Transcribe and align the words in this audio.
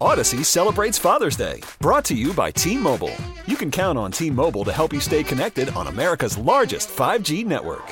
Odyssey 0.00 0.44
celebrates 0.44 0.98
Father's 0.98 1.36
Day, 1.36 1.62
brought 1.80 2.04
to 2.06 2.14
you 2.14 2.34
by 2.34 2.50
T 2.50 2.76
Mobile. 2.76 3.14
You 3.46 3.56
can 3.56 3.70
count 3.70 3.96
on 3.96 4.12
T 4.12 4.28
Mobile 4.30 4.64
to 4.64 4.72
help 4.72 4.92
you 4.92 5.00
stay 5.00 5.24
connected 5.24 5.70
on 5.70 5.86
America's 5.86 6.36
largest 6.36 6.90
5G 6.90 7.46
network. 7.46 7.86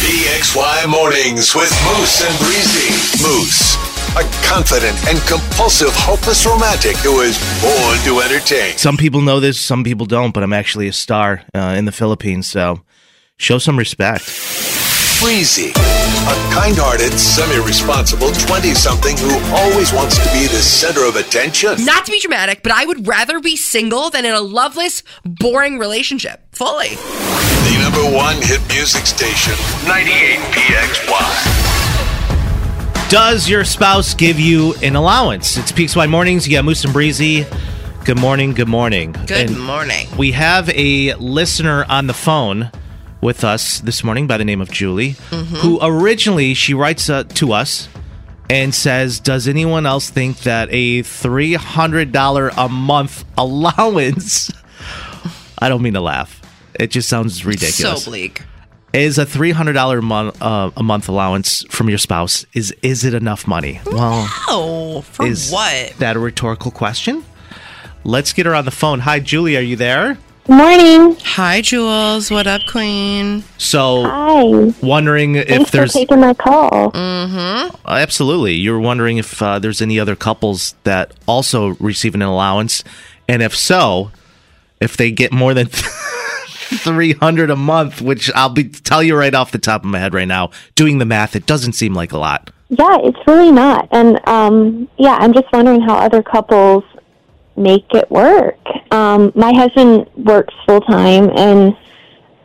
PXY 0.00 0.88
Mornings 0.88 1.54
with 1.54 1.70
Moose 1.84 2.22
and 2.22 2.38
Breezy. 2.38 3.22
Moose, 3.22 3.76
a 4.16 4.22
confident 4.46 4.96
and 5.08 5.18
compulsive, 5.28 5.90
hopeless 5.92 6.46
romantic 6.46 6.96
who 6.98 7.20
is 7.20 7.38
born 7.60 7.98
to 8.04 8.20
entertain. 8.20 8.78
Some 8.78 8.96
people 8.96 9.20
know 9.20 9.38
this, 9.38 9.60
some 9.60 9.84
people 9.84 10.06
don't, 10.06 10.32
but 10.32 10.42
I'm 10.42 10.54
actually 10.54 10.88
a 10.88 10.92
star 10.94 11.42
uh, 11.54 11.74
in 11.76 11.84
the 11.84 11.92
Philippines, 11.92 12.46
so 12.46 12.80
show 13.36 13.58
some 13.58 13.76
respect. 13.76 14.24
Breezy, 15.20 15.72
a 16.26 16.34
kind 16.52 16.76
hearted, 16.78 17.12
semi 17.18 17.56
responsible 17.64 18.30
20 18.32 18.74
something 18.74 19.16
who 19.16 19.30
always 19.54 19.92
wants 19.92 20.18
to 20.18 20.24
be 20.32 20.46
the 20.46 20.62
center 20.62 21.04
of 21.06 21.16
attention. 21.16 21.84
Not 21.84 22.06
to 22.06 22.12
be 22.12 22.20
dramatic, 22.20 22.62
but 22.62 22.72
I 22.72 22.84
would 22.84 23.06
rather 23.06 23.40
be 23.40 23.56
single 23.56 24.10
than 24.10 24.24
in 24.24 24.34
a 24.34 24.40
loveless, 24.40 25.02
boring 25.24 25.78
relationship. 25.78 26.42
Fully. 26.52 26.88
The 26.96 27.78
number 27.82 28.16
one 28.16 28.36
hit 28.42 28.60
music 28.68 29.06
station, 29.06 29.54
98 29.86 30.38
PXY. 30.52 31.76
Does 33.10 33.48
your 33.48 33.64
spouse 33.64 34.14
give 34.14 34.40
you 34.40 34.74
an 34.82 34.96
allowance? 34.96 35.56
It's 35.56 35.70
PXY 35.70 36.10
Mornings. 36.10 36.48
You 36.48 36.56
got 36.56 36.64
Moose 36.64 36.82
and 36.84 36.92
Breezy. 36.92 37.46
Good 38.04 38.18
morning, 38.18 38.52
good 38.52 38.68
morning. 38.68 39.12
Good 39.12 39.50
And 39.50 39.60
morning. 39.60 40.08
We 40.18 40.32
have 40.32 40.68
a 40.70 41.14
listener 41.14 41.84
on 41.88 42.06
the 42.08 42.14
phone 42.14 42.70
with 43.20 43.44
us 43.44 43.80
this 43.80 44.04
morning 44.04 44.26
by 44.26 44.36
the 44.36 44.44
name 44.44 44.60
of 44.60 44.70
Julie, 44.70 45.10
who 45.30 45.78
originally 45.82 46.54
she 46.54 46.74
writes 46.74 47.08
uh, 47.10 47.24
to 47.24 47.52
us 47.52 47.88
and 48.48 48.74
says, 48.74 49.18
"Does 49.20 49.48
anyone 49.48 49.86
else 49.86 50.10
think 50.10 50.40
that 50.40 50.68
a 50.70 51.02
three 51.02 51.54
hundred 51.54 52.12
dollar 52.12 52.50
a 52.56 52.68
month 52.68 53.24
allowance?" 53.38 54.50
I 55.58 55.68
don't 55.68 55.82
mean 55.82 55.94
to 55.94 56.00
laugh. 56.00 56.40
It 56.78 56.90
just 56.90 57.08
sounds 57.08 57.44
ridiculous. 57.44 58.04
So 58.04 58.10
bleak. 58.10 58.42
Is 58.92 59.18
a 59.18 59.26
three 59.26 59.50
hundred 59.50 59.72
dollar 59.74 60.00
month 60.00 60.40
uh, 60.40 60.70
a 60.76 60.82
month 60.82 61.08
allowance 61.08 61.64
from 61.70 61.88
your 61.88 61.98
spouse 61.98 62.46
is 62.54 62.72
is 62.82 63.04
it 63.04 63.12
enough 63.14 63.46
money? 63.46 63.80
Well, 63.86 64.26
Oh, 64.48 65.00
for 65.02 65.26
is 65.26 65.50
what? 65.50 65.94
that 65.98 66.16
a 66.16 66.18
rhetorical 66.18 66.70
question? 66.70 67.24
Let's 68.04 68.32
get 68.32 68.46
her 68.46 68.54
on 68.54 68.64
the 68.64 68.70
phone. 68.70 69.00
Hi, 69.00 69.18
Julie. 69.20 69.56
Are 69.56 69.60
you 69.60 69.76
there? 69.76 70.16
Morning. 70.48 71.16
Hi, 71.24 71.60
Jules. 71.60 72.30
What 72.30 72.46
up, 72.46 72.60
Queen? 72.70 73.42
So, 73.58 74.04
Hi. 74.04 74.72
wondering 74.80 75.34
if 75.34 75.48
Thanks 75.48 75.70
for 75.70 75.76
there's 75.78 75.92
taking 75.92 76.20
my 76.20 76.34
call. 76.34 76.92
absolutely, 77.84 78.54
you're 78.54 78.78
wondering 78.78 79.16
if 79.16 79.42
uh, 79.42 79.58
there's 79.58 79.82
any 79.82 79.98
other 79.98 80.14
couples 80.14 80.76
that 80.84 81.12
also 81.26 81.70
receive 81.80 82.14
an 82.14 82.22
allowance, 82.22 82.84
and 83.28 83.42
if 83.42 83.56
so, 83.56 84.12
if 84.80 84.96
they 84.96 85.10
get 85.10 85.32
more 85.32 85.52
than 85.52 85.66
three 85.70 87.14
hundred 87.14 87.50
a 87.50 87.56
month, 87.56 88.00
which 88.00 88.30
I'll 88.34 88.48
be 88.50 88.68
tell 88.68 89.02
you 89.02 89.16
right 89.16 89.34
off 89.34 89.50
the 89.50 89.58
top 89.58 89.82
of 89.82 89.90
my 89.90 89.98
head 89.98 90.14
right 90.14 90.28
now, 90.28 90.50
doing 90.76 90.98
the 90.98 91.04
math, 91.06 91.34
it 91.34 91.46
doesn't 91.46 91.72
seem 91.72 91.92
like 91.92 92.12
a 92.12 92.18
lot. 92.18 92.50
Yeah, 92.68 92.98
it's 93.02 93.18
really 93.26 93.50
not. 93.50 93.88
And 93.90 94.20
um, 94.28 94.88
yeah, 94.96 95.16
I'm 95.18 95.32
just 95.32 95.46
wondering 95.52 95.80
how 95.80 95.96
other 95.96 96.22
couples 96.22 96.84
make 97.56 97.86
it 97.92 98.10
work. 98.10 98.58
Um, 98.90 99.32
my 99.34 99.52
husband 99.52 100.08
works 100.16 100.54
full 100.66 100.80
time, 100.80 101.30
and 101.36 101.76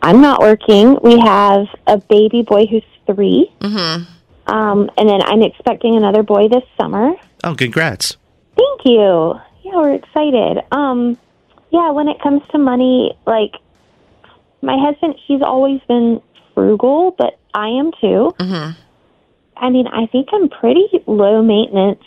I'm 0.02 0.22
not 0.22 0.40
working. 0.40 0.98
We 1.04 1.20
have 1.20 1.68
a 1.88 1.98
baby 1.98 2.42
boy 2.44 2.66
who's 2.66 2.84
3 3.08 3.52
Mm-hmm. 3.60 4.04
Um, 4.52 4.90
and 4.98 5.08
then 5.10 5.22
I'm 5.24 5.44
expecting 5.44 5.96
another 5.96 6.24
boy 6.24 6.48
this 6.50 6.64
summer. 6.80 7.14
Oh, 7.44 7.56
congrats! 7.56 8.18
Thank 8.58 8.82
you. 8.86 9.36
Yeah, 9.64 9.76
we're 9.76 9.94
excited. 9.94 10.64
Um, 10.72 11.18
yeah, 11.70 11.92
when 11.92 12.08
it 12.08 12.20
comes 12.22 12.42
to 12.52 12.58
money, 12.58 13.18
like 13.26 13.54
my 14.62 14.78
husband, 14.78 15.16
he's 15.28 15.42
always 15.42 15.80
been 15.88 16.22
frugal, 16.54 17.16
but 17.18 17.40
I 17.54 17.68
am 17.68 17.92
too. 18.02 18.34
Mm-hmm. 18.40 18.72
I 19.58 19.70
mean, 19.70 19.88
I 19.88 20.08
think 20.08 20.30
I'm 20.34 20.50
pretty 20.50 20.88
low 21.06 21.42
maintenance. 21.44 22.04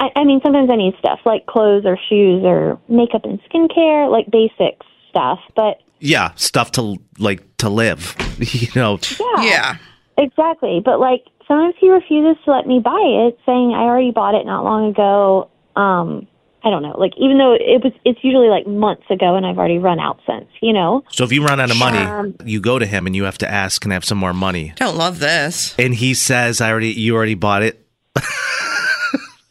I, 0.00 0.10
I 0.16 0.24
mean, 0.24 0.40
sometimes 0.42 0.70
I 0.70 0.76
need 0.76 0.94
stuff 0.98 1.20
like 1.24 1.46
clothes 1.46 1.84
or 1.84 1.98
shoes 2.08 2.42
or 2.44 2.78
makeup 2.88 3.24
and 3.24 3.40
skincare, 3.50 4.10
like 4.10 4.30
basic 4.30 4.80
stuff. 5.10 5.38
But 5.56 5.80
Yeah, 6.00 6.32
stuff 6.36 6.72
to 6.72 6.96
like 7.18 7.42
to 7.58 7.68
live. 7.68 8.14
You 8.40 8.68
know, 8.76 8.98
yeah, 9.18 9.42
Yeah. 9.44 9.76
exactly. 10.16 10.80
But 10.84 11.00
like 11.00 11.24
sometimes 11.48 11.74
he 11.80 11.90
refuses 11.90 12.36
to 12.44 12.52
let 12.52 12.66
me 12.66 12.78
buy 12.78 13.02
it, 13.26 13.38
saying 13.44 13.72
I 13.74 13.82
already 13.82 14.12
bought 14.12 14.34
it 14.36 14.46
not 14.46 14.62
long 14.64 14.90
ago. 14.90 15.50
Um, 15.74 16.28
I 16.64 16.70
don't 16.70 16.82
know. 16.82 16.96
Like 16.98 17.12
even 17.18 17.38
though 17.38 17.54
it 17.54 17.82
was, 17.82 17.92
it's 18.04 18.18
usually 18.22 18.48
like 18.48 18.66
months 18.66 19.04
ago, 19.10 19.34
and 19.36 19.44
I've 19.46 19.58
already 19.58 19.78
run 19.78 19.98
out 20.00 20.20
since. 20.26 20.46
You 20.60 20.72
know. 20.72 21.02
so 21.10 21.24
if 21.24 21.32
you 21.32 21.44
run 21.44 21.58
out 21.60 21.70
of 21.70 21.76
money, 21.76 21.98
Um, 21.98 22.34
you 22.44 22.60
go 22.60 22.78
to 22.78 22.86
him 22.86 23.06
and 23.06 23.16
you 23.16 23.24
have 23.24 23.38
to 23.38 23.50
ask, 23.50 23.80
"Can 23.82 23.90
I 23.90 23.94
have 23.94 24.04
some 24.04 24.18
more 24.18 24.32
money?" 24.34 24.72
Don't 24.76 24.96
love 24.96 25.18
this. 25.18 25.74
And 25.78 25.94
he 25.94 26.14
says, 26.14 26.60
"I 26.60 26.70
already, 26.70 26.92
you 26.92 27.16
already 27.16 27.34
bought 27.34 27.62
it." 27.62 27.84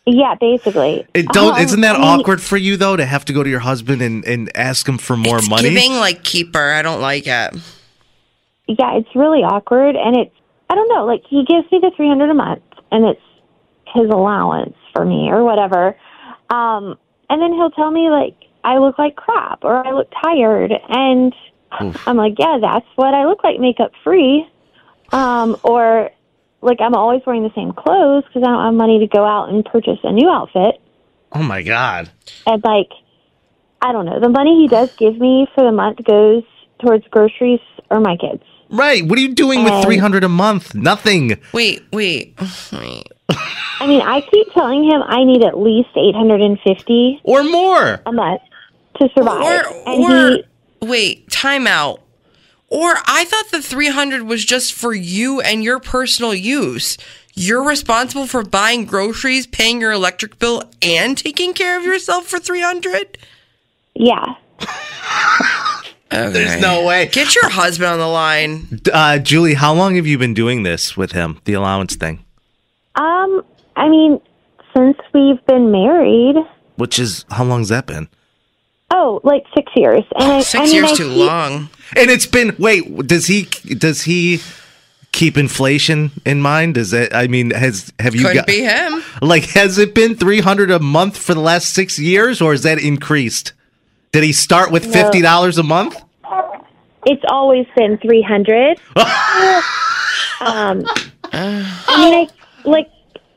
Yeah, 0.09 0.35
basically. 0.35 1.06
It 1.13 1.28
don't. 1.28 1.56
Um, 1.56 1.62
isn't 1.62 1.81
that 1.81 1.97
I 1.97 2.00
mean, 2.00 2.22
awkward 2.22 2.41
for 2.41 2.56
you 2.56 2.78
though 2.78 2.95
to 2.95 3.06
have 3.06 3.25
to 3.25 3.34
go 3.34 3.44
to 3.44 3.50
your 3.50 3.59
husband 3.59 4.01
and, 4.01 4.23
and 4.23 4.50
ask 4.56 4.88
him 4.88 4.97
for 4.97 5.18
more 5.18 5.40
it's 5.40 5.50
money? 5.50 5.69
giving 5.69 5.95
like 5.95 6.23
keeper. 6.23 6.72
I 6.72 6.81
don't 6.81 7.01
like 7.01 7.28
it. 7.28 7.56
Yeah, 8.67 8.97
it's 8.97 9.13
really 9.16 9.40
awkward, 9.40 9.97
and 9.97 10.16
it's 10.16 10.34
I 10.69 10.75
don't 10.75 10.88
know. 10.88 11.06
Like 11.06 11.23
he 11.29 11.44
gives 11.44 11.69
me 11.73 11.79
the 11.81 11.91
three 11.97 12.07
hundred 12.07 12.29
a 12.29 12.34
month, 12.34 12.63
and 12.90 13.03
it's 13.03 13.22
his 13.94 14.09
allowance 14.09 14.78
for 14.94 15.03
me 15.03 15.29
or 15.29 15.44
whatever. 15.44 15.97
Um, 16.50 16.97
and 17.29 17.41
then 17.41 17.51
he'll 17.51 17.72
tell 17.72 17.91
me 17.91 18.09
like 18.09 18.35
I 18.63 18.78
look 18.78 18.97
like 18.97 19.17
crap 19.17 19.66
or 19.66 19.85
I 19.85 19.91
look 19.91 20.07
tired, 20.23 20.72
and 20.88 21.35
I'm 21.72 22.16
like, 22.16 22.35
yeah, 22.40 22.59
that's 22.62 22.88
what 22.96 23.13
I 23.13 23.25
look 23.25 23.44
like, 23.44 23.59
makeup 23.59 23.91
free. 24.06 24.47
Um, 25.12 25.57
or 25.63 26.12
like 26.62 26.79
I'm 26.81 26.95
always 26.95 27.22
wearing 27.25 27.44
the 27.44 27.53
same 27.56 27.72
clothes 27.72 28.23
because 28.25 28.44
I 28.44 28.47
don't 28.51 28.66
have 28.66 28.73
money 28.73 29.00
to 29.00 29.07
go 29.07 29.23
out 29.25 29.50
and 29.50 29.63
purchase 29.66 30.00
a 30.03 30.12
new 30.12 30.29
outfit. 30.29 30.81
oh 31.34 31.44
my 31.44 31.62
god! 31.62 32.09
and 32.45 32.63
like 32.63 32.90
I 33.81 33.91
don't 33.91 34.06
know, 34.06 34.19
the 34.19 34.29
money 34.29 34.62
he 34.62 34.67
does 34.67 34.94
give 34.96 35.17
me 35.19 35.47
for 35.53 35.63
the 35.63 35.72
month 35.72 36.03
goes 36.03 36.44
towards 36.79 37.06
groceries 37.09 37.59
or 37.91 38.00
my 38.00 38.17
kids. 38.17 38.44
Right? 38.69 39.06
What 39.07 39.17
are 39.17 39.22
you 39.22 39.34
doing 39.34 39.63
with 39.63 39.73
Um, 39.73 39.84
three 39.84 39.97
hundred 39.97 40.23
a 40.23 40.29
month? 40.29 40.73
Nothing. 40.75 41.38
Wait, 41.53 41.84
wait, 41.94 42.38
wait. 42.73 43.07
I 43.79 43.85
mean, 43.85 44.01
I 44.01 44.22
keep 44.22 44.51
telling 44.53 44.84
him 44.84 45.03
I 45.03 45.23
need 45.23 45.44
at 45.44 45.57
least 45.59 45.90
850 45.96 47.22
Or 47.23 47.44
more. 47.44 48.01
a 48.06 48.12
month 48.12 48.41
to 49.00 49.07
survive. 49.16 49.44
Or, 49.44 49.73
and 49.85 50.03
or 50.03 50.29
he 50.31 50.44
wait, 50.81 51.29
time 51.29 51.67
out. 51.67 52.01
Or 52.69 52.95
I 53.05 53.23
thought 53.25 53.45
the 53.51 53.61
300 53.61 54.23
was 54.23 54.44
just 54.44 54.73
for 54.73 54.94
you 54.94 55.39
and 55.41 55.63
your 55.63 55.79
personal 55.79 56.33
use. 56.33 56.97
You're 57.33 57.63
responsible 57.63 58.28
for 58.28 58.44
buying 58.44 58.85
groceries, 58.85 59.47
paying 59.47 59.79
your 59.79 59.91
electric 59.91 60.37
bill, 60.40 60.64
and 60.81 61.17
taking 61.17 61.53
care 61.53 61.78
of 61.78 61.85
yourself 61.85 62.25
for 62.28 62.40
300? 62.40 63.17
yeah. 63.96 64.35
There's 66.09 66.61
no 66.61 66.85
way. 66.85 67.08
Get 67.08 67.35
your 67.35 67.49
husband 67.49 67.90
on 67.91 67.99
the 67.99 68.08
line. 68.08 68.79
Uh, 68.91 69.19
Julie, 69.19 69.53
how 69.55 69.73
long 69.73 69.96
have 69.97 70.08
you 70.08 70.17
been 70.17 70.34
doing 70.34 70.64
this 70.64 70.96
with 70.97 71.11
him? 71.11 71.40
The 71.46 71.53
allowance 71.53 71.96
thing, 71.96 72.23
Um 72.96 73.43
I 73.75 73.87
mean, 73.90 74.19
since 74.75 74.97
we've 75.14 75.46
been 75.46 75.72
married, 75.72 76.37
which 76.78 76.97
is 76.97 77.25
how 77.29 77.43
long's 77.43 77.69
that 77.69 77.85
been? 77.85 78.08
oh, 78.91 79.19
like 79.25 79.43
6 79.53 79.69
years. 79.75 80.03
And 80.17 80.31
I, 80.31 80.41
Six 80.41 80.55
I 80.61 80.64
mean, 80.66 80.73
years 80.75 80.91
I 80.93 80.96
too 80.96 81.09
keep- 81.09 81.28
long. 81.28 81.69
And 81.95 82.09
it's 82.09 82.25
been 82.25 82.55
wait. 82.59 83.07
Does 83.07 83.28
he? 83.28 83.43
Does 83.43 84.03
he? 84.03 84.41
Keep 85.13 85.37
inflation 85.37 86.11
in 86.25 86.41
mind. 86.41 86.75
Does 86.75 86.93
it? 86.93 87.16
I 87.16 87.28
mean, 87.28 87.49
has 87.51 87.91
have 87.97 88.13
you 88.13 88.25
Could 88.25 88.35
got 88.35 88.45
be 88.45 88.61
him. 88.61 89.01
like 89.22 89.45
has 89.51 89.79
it 89.79 89.95
been 89.95 90.16
three 90.16 90.41
hundred 90.41 90.69
a 90.69 90.79
month 90.79 91.17
for 91.17 91.34
the 91.34 91.39
last 91.39 91.73
six 91.73 91.97
years, 91.97 92.39
or 92.39 92.51
has 92.51 92.61
that 92.63 92.79
increased? 92.79 93.53
Did 94.11 94.23
he 94.23 94.31
start 94.31 94.69
with 94.69 94.85
fifty 94.85 95.22
dollars 95.22 95.57
a 95.57 95.63
month? 95.63 95.99
It's 97.09 97.23
always 97.29 97.66
been 97.78 97.97
300. 97.99 98.78
um, 98.97 100.83
I 101.31 101.95
mean, 101.97 102.13
I 102.13 102.28
like. 102.66 102.90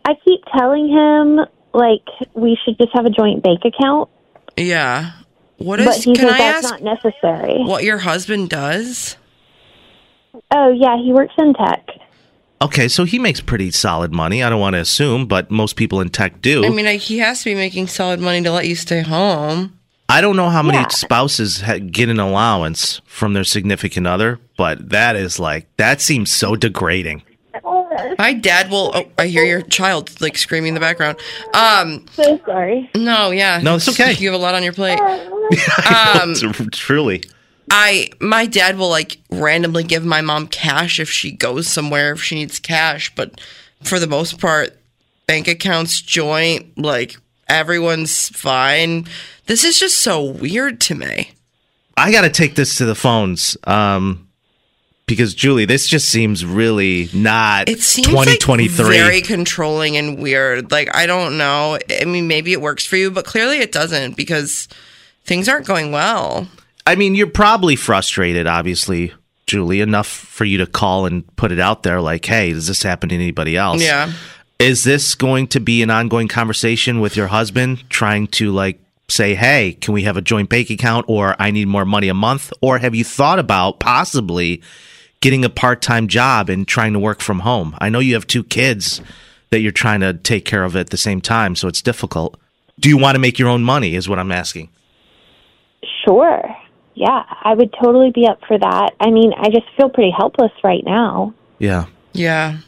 I 0.05 0.11
I 0.11 0.14
keep 0.25 0.41
telling 0.56 0.88
him 0.88 1.38
like 1.73 2.05
we 2.35 2.58
should 2.64 2.76
just 2.79 2.91
have 2.94 3.05
a 3.06 3.11
joint 3.11 3.43
bank 3.43 3.61
account, 3.64 4.08
Yeah. 4.56 5.12
What 5.61 5.79
but 5.79 5.97
is? 5.97 6.05
he 6.05 6.15
Can 6.15 6.25
says 6.29 6.33
I 6.35 6.39
that's 6.39 6.67
ask 6.67 6.81
not 6.83 6.83
necessary. 6.83 7.62
what 7.65 7.85
your 7.85 7.99
husband 7.99 8.49
does? 8.51 9.17
Oh 10.51 10.71
yeah, 10.73 10.97
he 11.03 11.12
works 11.12 11.35
in 11.39 11.55
tech. 11.55 11.87
Okay, 12.62 12.89
so 12.89 13.05
he 13.05 13.19
makes 13.19 13.41
pretty 13.41 13.71
solid 13.71 14.12
money. 14.12 14.43
I 14.43 14.51
don't 14.51 14.61
want 14.61 14.75
to 14.75 14.81
assume, 14.81 15.27
but 15.27 15.51
most 15.51 15.77
people 15.77 16.01
in 16.01 16.11
tech 16.11 16.43
do. 16.43 16.65
I 16.65 16.69
mean, 16.69 16.85
like, 16.85 17.01
he 17.01 17.19
has 17.19 17.39
to 17.41 17.45
be 17.47 17.55
making 17.55 17.87
solid 17.87 18.21
money 18.21 18.43
to 18.43 18.53
let 18.53 18.69
you 18.69 18.75
stay 18.75 19.01
home. 19.01 19.79
I 20.11 20.21
don't 20.21 20.37
know 20.37 20.51
how 20.51 20.62
many 20.62 20.79
Yeah. 20.79 20.89
spouses 20.89 21.61
ha- 21.63 21.79
get 21.79 22.09
an 22.09 22.19
allowance 22.21 23.01
from 23.06 23.33
their 23.33 23.45
significant 23.45 24.06
other, 24.06 24.41
but 24.59 24.91
that 24.91 25.15
is 25.17 25.39
like 25.39 25.67
that 25.77 26.01
seems 26.01 26.31
so 26.31 26.56
degrading. 26.56 27.23
My 28.19 28.32
dad 28.32 28.70
will. 28.70 28.91
Oh, 28.94 29.08
I 29.19 29.26
hear 29.26 29.44
your 29.44 29.62
child 29.62 30.20
like 30.20 30.37
screaming 30.38 30.69
in 30.69 30.75
the 30.75 30.81
background. 30.81 31.19
Um, 31.55 32.06
So 32.12 32.41
sorry. 32.47 32.91
no, 32.94 33.31
yeah, 33.31 33.61
No, 33.62 33.76
it's 33.76 33.88
okay. 33.88 34.12
You 34.14 34.31
have 34.31 34.41
a 34.41 34.43
lot 34.43 34.55
on 34.55 34.62
your 34.62 34.73
plate. 34.73 34.99
Um, 36.23 36.35
Truly. 36.73 37.23
I 37.70 38.08
my 38.20 38.47
dad 38.47 38.76
will 38.79 38.88
like 38.88 39.19
randomly 39.31 39.82
give 39.85 40.05
my 40.05 40.20
mom 40.20 40.47
cash 40.49 40.99
if 41.00 41.11
she 41.11 41.31
goes 41.32 41.67
somewhere 41.69 42.12
if 42.12 42.23
she 42.23 42.35
needs 42.37 42.58
cash, 42.58 43.12
but 43.14 43.41
for 43.82 43.99
the 43.99 44.06
most 44.06 44.41
part, 44.41 44.76
bank 45.26 45.49
accounts 45.49 46.00
joint 46.00 46.76
like 46.79 47.17
everyone's 47.49 48.29
fine. 48.31 49.06
This 49.46 49.64
is 49.64 49.79
just 49.79 49.99
so 49.99 50.23
weird 50.25 50.81
to 50.82 50.94
me. 50.94 51.32
I 51.96 52.12
got 52.12 52.23
to 52.23 52.31
take 52.31 52.55
this 52.55 52.76
to 52.76 52.85
the 52.85 52.94
phones 52.94 53.56
um, 53.64 54.29
because 55.11 55.35
Julie, 55.35 55.67
this 55.67 55.87
just 55.87 56.09
seems 56.09 56.45
really 56.45 57.11
not 57.12 57.69
It 57.69 57.81
seems 57.81 58.09
2023. 58.09 58.85
like 58.85 58.95
very 58.95 59.21
controlling 59.21 59.97
and 59.97 60.19
weird. 60.19 60.71
Like 60.71 60.95
I 60.95 61.07
don't 61.07 61.37
know. 61.37 61.79
I 62.01 62.05
mean, 62.07 62.27
maybe 62.29 62.53
it 62.53 62.61
works 62.62 62.87
for 62.87 62.97
you, 62.97 63.11
but 63.11 63.25
clearly 63.27 63.59
it 63.59 63.73
doesn't 63.73 64.17
because 64.17 64.69
things 65.25 65.49
aren't 65.49 65.67
going 65.67 65.93
well. 65.93 66.49
I 66.87 66.95
mean, 66.95 67.15
you're 67.15 67.27
probably 67.27 67.77
frustrated, 67.77 68.47
obviously, 68.47 69.12
Julie, 69.47 69.81
enough 69.81 70.07
for 70.09 70.45
you 70.45 70.59
to 70.59 70.67
call 70.67 71.07
and 71.07 71.25
put 71.37 71.53
it 71.53 71.61
out 71.61 71.83
there 71.83 72.01
like, 72.01 72.25
hey, 72.25 72.53
does 72.53 72.67
this 72.67 72.83
happen 72.83 73.11
to 73.11 73.15
anybody 73.15 73.56
else? 73.56 73.83
Yeah. 73.83 74.13
Is 74.59 74.85
this 74.85 75.15
going 75.15 75.47
to 75.49 75.61
be 75.61 75.83
an 75.83 75.91
ongoing 75.91 76.29
conversation 76.29 77.01
with 77.01 77.17
your 77.17 77.29
husband 77.29 77.89
trying 77.91 78.27
to 78.29 78.51
like 78.51 78.81
say, 79.09 79.35
hey, 79.35 79.73
can 79.81 79.95
we 79.95 80.03
have 80.03 80.17
a 80.17 80.23
joint 80.23 80.49
bank 80.49 80.71
account 80.71 81.06
or 81.09 81.35
I 81.39 81.51
need 81.51 81.69
more 81.69 81.85
money 81.85 82.09
a 82.09 82.15
month? 82.15 82.53
Or 82.61 82.79
have 82.79 82.95
you 82.95 83.05
thought 83.05 83.39
about 83.39 83.81
possibly 83.81 84.63
getting 85.20 85.44
a 85.44 85.50
part 85.50 85.82
time 85.82 86.08
job 86.08 86.49
and 86.49 86.67
trying 86.67 86.93
to 86.93 86.99
work 86.99 87.20
from 87.20 87.40
home? 87.40 87.76
I 87.78 87.88
know 87.88 87.99
you 87.99 88.14
have 88.14 88.26
two 88.26 88.44
kids 88.44 89.00
that 89.50 89.61
you're 89.61 89.72
trying 89.72 90.00
to 90.00 90.14
take 90.14 90.44
care 90.44 90.64
of 90.64 90.76
at 90.76 90.90
the 90.90 90.96
same 90.96 91.20
time, 91.20 91.56
so 91.56 91.69
it's 91.69 91.82
difficult. 91.82 92.38
Do 92.78 92.88
you 92.88 92.96
want 92.96 93.14
to 93.17 93.19
make 93.20 93.38
your 93.38 93.49
own 93.49 93.62
money? 93.62 93.94
Is 93.94 94.08
what 94.08 94.19
I'm 94.19 94.32
asking. 94.32 94.70
Sure. 96.05 96.56
Yeah, 96.94 97.25
I 97.43 97.55
would 97.55 97.72
totally 97.82 98.11
be 98.11 98.26
up 98.26 98.40
for 98.46 98.58
that. 98.58 98.90
I 99.00 99.11
mean, 99.11 99.32
I 99.37 99.49
just 99.49 99.67
feel 99.76 99.88
pretty 99.88 100.11
helpless 100.17 100.52
right 100.62 100.82
now. 100.84 101.34
Yeah. 101.58 101.87
Yeah. 102.12 102.58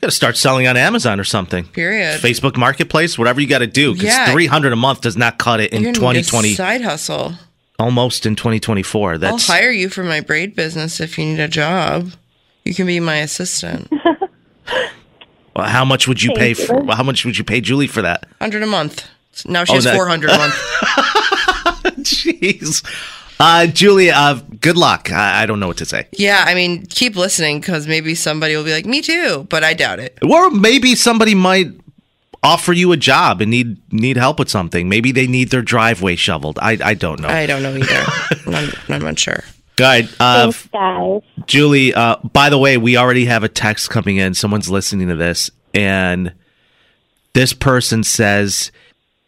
got 0.00 0.08
to 0.08 0.10
start 0.10 0.36
selling 0.36 0.66
on 0.66 0.76
Amazon 0.76 1.18
or 1.18 1.24
something. 1.24 1.64
Period. 1.68 2.20
Facebook 2.20 2.56
Marketplace, 2.56 3.18
whatever 3.18 3.40
you 3.40 3.46
got 3.46 3.58
to 3.60 3.66
do, 3.66 3.92
because 3.94 4.08
Yeah. 4.08 4.30
300 4.32 4.72
a 4.72 4.76
month 4.76 5.00
does 5.02 5.16
not 5.16 5.38
cut 5.38 5.60
it 5.60 5.72
in 5.72 5.82
You're 5.82 5.92
gonna 5.92 6.14
need 6.14 6.18
a 6.20 6.22
2020, 6.22 6.54
side 6.54 6.82
hustle. 6.82 7.34
Almost 7.78 8.26
in 8.26 8.36
2024. 8.36 9.18
That's 9.18 9.48
I'll 9.50 9.56
hire 9.56 9.70
you 9.70 9.88
for 9.88 10.02
my 10.04 10.20
braid 10.20 10.54
business 10.54 11.00
if 11.00 11.18
you 11.18 11.24
need 11.26 11.40
a 11.40 11.48
job. 11.48 12.12
You 12.64 12.74
can 12.74 12.86
be 12.86 13.00
my 13.00 13.16
assistant. 13.16 13.90
Well, 15.54 15.66
how 15.68 15.86
much 15.86 16.06
would 16.06 16.22
you 16.22 16.32
pay 16.34 16.52
Thank 16.52 16.68
for? 16.68 16.84
you. 16.84 16.90
How 16.92 17.02
much 17.02 17.24
would 17.24 17.38
you 17.38 17.42
pay 17.44 17.62
Julie 17.62 17.86
for 17.86 18.02
that? 18.02 18.28
Hundred 18.42 18.62
a 18.62 18.66
month. 18.66 19.08
Now 19.46 19.64
she 19.64 19.72
Oh, 19.72 19.76
has 19.76 19.84
that- 19.84 19.94
four 19.94 20.06
hundred 20.06 20.28
a 20.28 20.36
month. 20.36 20.54
Jeez, 22.04 22.84
uh, 23.40 23.66
Julie, 23.66 24.10
uh, 24.10 24.34
good 24.60 24.76
luck. 24.76 25.10
I, 25.10 25.42
I 25.42 25.46
don't 25.46 25.58
know 25.60 25.66
what 25.66 25.78
to 25.78 25.86
say. 25.86 26.08
Yeah, 26.12 26.44
I 26.46 26.54
mean, 26.54 26.84
keep 26.86 27.16
listening 27.16 27.60
because 27.60 27.86
maybe 27.86 28.14
somebody 28.14 28.54
will 28.54 28.64
be 28.64 28.72
like, 28.72 28.84
"Me 28.86 29.00
too," 29.00 29.46
but 29.48 29.64
I 29.64 29.72
doubt 29.74 29.98
it. 29.98 30.18
Or 30.22 30.50
maybe 30.50 30.94
somebody 30.94 31.34
might 31.34 31.68
offer 32.46 32.72
you 32.72 32.92
a 32.92 32.96
job 32.96 33.40
and 33.40 33.50
need 33.50 33.92
need 33.92 34.16
help 34.16 34.38
with 34.38 34.48
something. 34.48 34.88
Maybe 34.88 35.12
they 35.12 35.26
need 35.26 35.50
their 35.50 35.62
driveway 35.62 36.16
shoveled. 36.16 36.58
I 36.60 36.78
I 36.82 36.94
don't 36.94 37.20
know. 37.20 37.28
I 37.28 37.46
don't 37.46 37.62
know 37.62 37.76
either. 37.76 38.04
I'm, 38.46 38.72
I'm 38.88 39.02
not 39.02 39.18
sure. 39.18 39.42
Good. 39.76 40.08
Uh, 40.18 40.52
Thanks, 40.52 40.68
guys. 40.68 41.22
Julie, 41.46 41.92
uh, 41.92 42.16
by 42.32 42.48
the 42.48 42.56
way, 42.58 42.78
we 42.78 42.96
already 42.96 43.26
have 43.26 43.44
a 43.44 43.48
text 43.48 43.90
coming 43.90 44.16
in. 44.16 44.32
Someone's 44.32 44.70
listening 44.70 45.08
to 45.08 45.16
this, 45.16 45.50
and 45.74 46.32
this 47.34 47.52
person 47.52 48.02
says, 48.02 48.72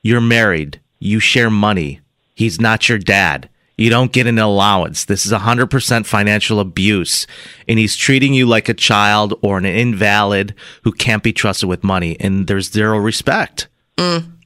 You're 0.02 0.22
married. 0.22 0.80
You 0.98 1.20
share 1.20 1.50
money. 1.50 2.00
He's 2.34 2.58
not 2.60 2.88
your 2.88 2.98
dad. 2.98 3.50
You 3.78 3.90
don't 3.90 4.12
get 4.12 4.26
an 4.26 4.38
allowance. 4.40 5.04
This 5.04 5.24
is 5.24 5.32
100% 5.32 6.04
financial 6.04 6.58
abuse. 6.58 7.26
And 7.68 7.78
he's 7.78 7.96
treating 7.96 8.34
you 8.34 8.44
like 8.44 8.68
a 8.68 8.74
child 8.74 9.34
or 9.40 9.56
an 9.56 9.64
invalid 9.64 10.54
who 10.82 10.90
can't 10.92 11.22
be 11.22 11.32
trusted 11.32 11.68
with 11.68 11.84
money. 11.84 12.16
And 12.18 12.48
there's 12.48 12.70
zero 12.72 12.98
respect. 12.98 13.68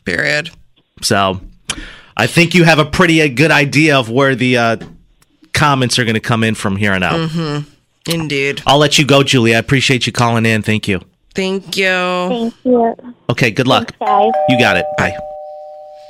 Period. 0.05 0.50
So 1.00 1.40
I 2.17 2.26
think 2.26 2.55
you 2.55 2.64
have 2.64 2.79
a 2.79 2.84
pretty 2.84 3.23
uh, 3.23 3.29
good 3.29 3.50
idea 3.50 3.99
of 3.99 4.11
where 4.11 4.34
the 4.34 4.58
uh, 4.58 4.76
comments 5.55 5.99
are 5.99 6.05
going 6.05 6.14
to 6.14 6.20
come 6.20 6.44
in 6.44 6.55
from 6.55 6.76
here 6.76 6.93
on 6.93 7.02
out. 7.02 7.64
Indeed. 8.06 8.62
I'll 8.67 8.78
let 8.78 8.99
you 8.99 9.06
go, 9.06 9.23
Julie. 9.23 9.55
I 9.55 9.58
appreciate 9.58 10.06
you 10.06 10.12
calling 10.12 10.44
in. 10.44 10.62
Thank 10.62 10.88
you. 10.88 11.00
Thank 11.35 11.76
you. 11.76 11.85
Thank 12.28 12.55
you. 12.64 12.96
Okay, 13.31 13.50
good 13.50 13.67
luck. 13.67 13.96
Guys. 13.99 14.32
You 14.49 14.58
got 14.58 14.76
it. 14.76 14.85
Bye. 14.99 15.17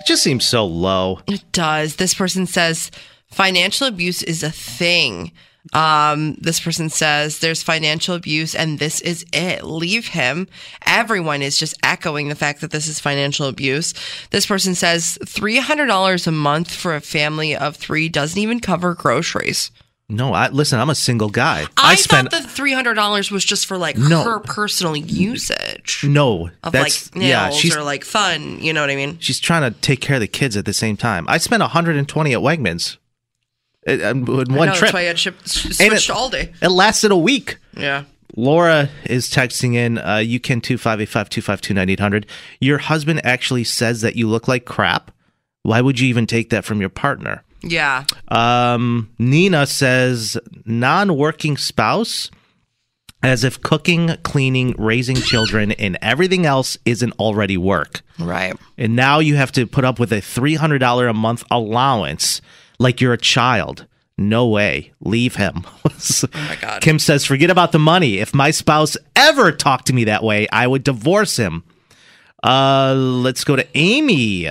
It 0.00 0.06
just 0.06 0.24
seems 0.24 0.46
so 0.46 0.64
low. 0.64 1.20
It 1.28 1.44
does. 1.52 1.96
This 1.96 2.14
person 2.14 2.46
says 2.46 2.90
financial 3.32 3.86
abuse 3.86 4.22
is 4.22 4.42
a 4.42 4.50
thing. 4.50 5.32
Um, 5.72 6.34
this 6.40 6.58
person 6.58 6.90
says 6.90 7.38
there's 7.38 7.62
financial 7.62 8.16
abuse 8.16 8.54
and 8.54 8.80
this 8.80 9.00
is 9.00 9.24
it. 9.32 9.62
Leave 9.64 10.08
him. 10.08 10.48
Everyone 10.86 11.40
is 11.40 11.56
just 11.56 11.76
echoing 11.84 12.28
the 12.28 12.34
fact 12.34 12.60
that 12.62 12.72
this 12.72 12.88
is 12.88 12.98
financial 12.98 13.46
abuse. 13.46 13.94
This 14.30 14.44
person 14.44 14.74
says 14.74 15.18
$300 15.24 16.26
a 16.26 16.30
month 16.32 16.74
for 16.74 16.96
a 16.96 17.00
family 17.00 17.54
of 17.54 17.76
three 17.76 18.08
doesn't 18.08 18.38
even 18.40 18.58
cover 18.58 18.94
groceries. 18.94 19.70
No, 20.08 20.34
I 20.34 20.48
listen. 20.48 20.78
I'm 20.78 20.90
a 20.90 20.94
single 20.94 21.30
guy. 21.30 21.64
I, 21.76 21.94
spend 21.94 22.30
thought 22.30 22.42
the 22.42 22.48
$300 22.48 23.30
was 23.30 23.44
just 23.44 23.64
for 23.66 23.78
like 23.78 23.96
No. 23.96 24.24
her 24.24 24.40
personal 24.40 24.94
usage 24.96 26.04
no. 26.06 26.50
of 26.64 26.72
That's 26.72 27.06
like 27.06 27.16
nails 27.16 27.30
yeah. 27.30 27.50
She's 27.50 27.76
or 27.76 27.82
like 27.82 28.04
fun. 28.04 28.60
You 28.60 28.72
know 28.72 28.80
what 28.82 28.90
I 28.90 28.96
mean? 28.96 29.18
she's 29.20 29.40
trying 29.40 29.72
to 29.72 29.78
take 29.80 30.00
care 30.00 30.16
of 30.16 30.20
the 30.20 30.26
kids 30.28 30.56
at 30.56 30.66
the 30.66 30.74
same 30.74 30.96
time. 30.96 31.24
I 31.28 31.38
spent 31.38 31.60
120 31.62 32.32
at 32.34 32.40
Wegmans. 32.40 32.98
Um, 33.86 33.98
in 33.98 34.52
I 34.52 34.56
one 34.56 34.68
know, 34.68 34.74
trip. 34.74 34.80
That's 34.80 34.92
why 34.92 35.08
I 35.08 35.14
shipped, 35.14 35.48
switched 35.48 35.80
it- 35.80 36.00
to 36.06 36.12
Aldi. 36.12 36.52
It 36.62 36.68
lasted 36.68 37.10
a 37.10 37.16
week. 37.16 37.56
Yeah. 37.76 38.04
Laura 38.36 38.88
is 39.04 39.28
texting 39.30 39.74
in, 39.74 39.98
uh, 39.98 40.16
you 40.16 40.40
can 40.40 40.60
258-525-25800. 40.62 42.24
Your 42.60 42.78
husband 42.78 43.20
actually 43.24 43.64
says 43.64 44.00
that 44.00 44.16
you 44.16 44.28
look 44.28 44.48
like 44.48 44.64
crap. 44.64 45.10
Why 45.62 45.80
would 45.80 46.00
you 46.00 46.08
even 46.08 46.26
take 46.26 46.50
that 46.50 46.64
from 46.64 46.80
your 46.80 46.88
partner? 46.88 47.42
Yeah. 47.62 48.04
Um, 48.28 49.10
Nina 49.18 49.66
says 49.66 50.36
non-working 50.64 51.56
spouse 51.56 52.30
as 53.22 53.44
if 53.44 53.62
cooking, 53.62 54.16
cleaning, 54.24 54.74
raising 54.78 55.16
children, 55.16 55.70
and 55.78 55.96
everything 56.02 56.44
else 56.46 56.76
isn't 56.84 57.12
already 57.20 57.56
work. 57.56 58.00
Right. 58.18 58.54
And 58.76 58.96
now 58.96 59.20
you 59.20 59.36
have 59.36 59.52
to 59.52 59.66
put 59.66 59.84
up 59.84 60.00
with 60.00 60.12
a 60.12 60.16
$300 60.20 61.08
a 61.08 61.12
month 61.14 61.44
allowance 61.50 62.40
like 62.82 63.00
you're 63.00 63.12
a 63.12 63.18
child. 63.18 63.86
No 64.18 64.46
way. 64.46 64.92
Leave 65.00 65.36
him. 65.36 65.64
oh 65.84 66.26
my 66.34 66.56
God. 66.60 66.82
Kim 66.82 66.98
says, 66.98 67.24
forget 67.24 67.50
about 67.50 67.72
the 67.72 67.78
money. 67.78 68.18
If 68.18 68.34
my 68.34 68.50
spouse 68.50 68.96
ever 69.16 69.52
talked 69.52 69.86
to 69.86 69.92
me 69.92 70.04
that 70.04 70.22
way, 70.22 70.46
I 70.48 70.66
would 70.66 70.84
divorce 70.84 71.36
him. 71.36 71.64
Uh, 72.42 72.94
let's 72.94 73.44
go 73.44 73.56
to 73.56 73.66
Amy 73.74 74.48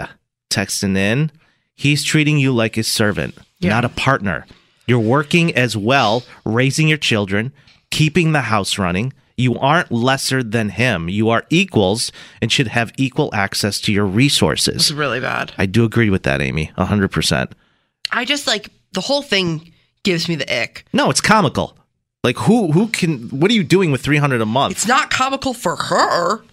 texting 0.49 0.97
in. 0.97 1.31
He's 1.75 2.03
treating 2.03 2.37
you 2.37 2.51
like 2.51 2.75
his 2.75 2.87
servant, 2.87 3.37
not 3.61 3.85
a 3.85 3.89
partner. 3.89 4.45
You're 4.87 4.99
working 4.99 5.55
as 5.55 5.75
well, 5.77 6.23
raising 6.45 6.87
your 6.87 6.97
children, 6.97 7.53
keeping 7.89 8.31
the 8.31 8.41
house 8.41 8.77
running. 8.77 9.13
You 9.37 9.57
aren't 9.57 9.91
lesser 9.91 10.43
than 10.43 10.69
him. 10.69 11.09
You 11.09 11.29
are 11.29 11.45
equals 11.49 12.11
and 12.41 12.51
should 12.51 12.67
have 12.67 12.91
equal 12.97 13.33
access 13.33 13.79
to 13.81 13.91
your 13.91 14.05
resources. 14.05 14.75
It's 14.75 14.91
really 14.91 15.19
bad. 15.19 15.53
I 15.57 15.65
do 15.65 15.83
agree 15.83 16.09
with 16.09 16.23
that, 16.23 16.41
Amy, 16.41 16.71
100%. 16.77 17.51
I 18.11 18.25
just 18.25 18.47
like 18.47 18.69
the 18.93 19.01
whole 19.01 19.21
thing 19.21 19.73
gives 20.03 20.27
me 20.27 20.35
the 20.35 20.61
ick. 20.61 20.85
No, 20.93 21.09
it's 21.09 21.21
comical. 21.21 21.77
Like 22.23 22.37
who 22.37 22.71
who 22.71 22.87
can 22.87 23.29
what 23.29 23.49
are 23.49 23.53
you 23.53 23.63
doing 23.63 23.91
with 23.91 24.01
300 24.01 24.41
a 24.41 24.45
month? 24.45 24.73
It's 24.73 24.87
not 24.87 25.09
comical 25.09 25.53
for 25.53 25.75
her. 25.75 26.43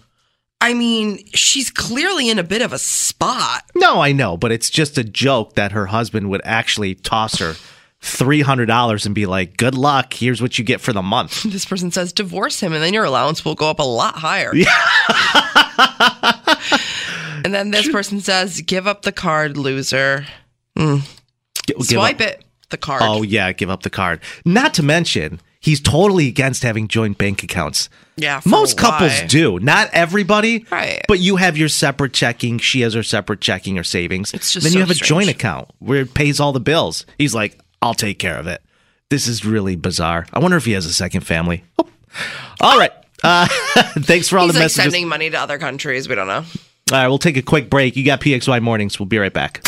I 0.61 0.73
mean, 0.73 1.25
she's 1.33 1.69
clearly 1.69 2.29
in 2.29 2.37
a 2.37 2.43
bit 2.43 2.61
of 2.61 2.73
a 2.73 2.77
spot. 2.77 3.63
No, 3.75 4.01
I 4.01 4.11
know, 4.11 4.35
but 4.35 4.51
it's 4.51 4.69
just 4.69 4.97
a 4.97 5.05
joke 5.05 5.55
that 5.55 5.71
her 5.71 5.85
husband 5.85 6.29
would 6.29 6.41
actually 6.43 6.95
toss 6.95 7.39
her 7.39 7.55
$300 8.01 9.05
and 9.05 9.15
be 9.15 9.25
like, 9.25 9.57
"Good 9.57 9.75
luck. 9.75 10.13
Here's 10.13 10.41
what 10.41 10.57
you 10.57 10.65
get 10.65 10.81
for 10.81 10.91
the 10.91 11.01
month." 11.01 11.45
This 11.45 11.65
person 11.65 11.91
says 11.91 12.11
divorce 12.11 12.59
him 12.59 12.73
and 12.73 12.83
then 12.83 12.93
your 12.93 13.05
allowance 13.05 13.45
will 13.45 13.55
go 13.55 13.69
up 13.69 13.79
a 13.79 13.83
lot 13.83 14.15
higher. 14.15 14.53
Yeah. 14.53 14.69
And 17.43 17.53
then 17.53 17.71
this 17.71 17.89
person 17.89 18.19
says, 18.19 18.61
"Give 18.61 18.85
up 18.85 19.03
the 19.03 19.11
card, 19.11 19.57
loser." 19.57 20.25
Mm. 20.77 21.01
Give 21.77 21.87
Swipe 21.87 22.15
up- 22.15 22.21
it. 22.27 22.43
The 22.69 22.77
card. 22.77 23.01
Oh 23.03 23.23
yeah, 23.23 23.51
give 23.51 23.69
up 23.71 23.81
the 23.81 23.89
card. 23.89 24.19
Not 24.45 24.75
to 24.75 24.83
mention, 24.83 25.41
he's 25.59 25.81
totally 25.81 26.27
against 26.27 26.61
having 26.61 26.87
joint 26.87 27.17
bank 27.17 27.41
accounts. 27.43 27.89
Yeah, 28.15 28.41
Most 28.45 28.77
couples 28.77 29.11
why? 29.21 29.25
do. 29.27 29.59
Not 29.59 29.89
everybody. 29.91 30.65
Right. 30.69 31.01
But 31.07 31.19
you 31.19 31.37
have 31.37 31.57
your 31.57 31.69
separate 31.69 32.13
checking. 32.13 32.59
She 32.59 32.81
has 32.81 32.93
her 32.93 33.01
separate 33.01 33.41
checking 33.41 33.79
or 33.79 33.83
savings. 33.83 34.33
It's 34.35 34.51
just 34.53 34.65
then 34.65 34.73
so 34.73 34.77
you 34.77 34.83
have 34.85 34.91
a 34.91 34.93
joint 34.93 35.29
account 35.29 35.69
where 35.79 36.01
it 36.01 36.13
pays 36.13 36.39
all 36.39 36.51
the 36.51 36.59
bills. 36.59 37.07
He's 37.17 37.33
like, 37.33 37.57
I'll 37.81 37.95
take 37.95 38.19
care 38.19 38.37
of 38.37 38.45
it. 38.45 38.61
This 39.09 39.27
is 39.27 39.43
really 39.43 39.75
bizarre. 39.75 40.27
I 40.31 40.37
wonder 40.37 40.57
if 40.57 40.65
he 40.65 40.73
has 40.73 40.85
a 40.85 40.93
second 40.93 41.21
family. 41.21 41.63
Oh. 41.79 41.87
All 42.61 42.77
right. 42.77 42.91
Uh, 43.23 43.47
thanks 44.01 44.29
for 44.29 44.37
all 44.37 44.45
He's 44.45 44.53
the 44.53 44.59
like 44.59 44.65
messages. 44.65 44.83
sending 44.93 45.07
money 45.07 45.29
to 45.31 45.39
other 45.39 45.57
countries. 45.57 46.07
We 46.07 46.13
don't 46.13 46.27
know. 46.27 46.43
All 46.91 46.97
right, 46.97 47.07
we'll 47.07 47.17
take 47.17 47.37
a 47.37 47.41
quick 47.41 47.69
break. 47.69 47.95
You 47.95 48.05
got 48.05 48.21
PXY 48.21 48.61
mornings. 48.61 48.99
We'll 48.99 49.07
be 49.07 49.17
right 49.17 49.33
back. 49.33 49.61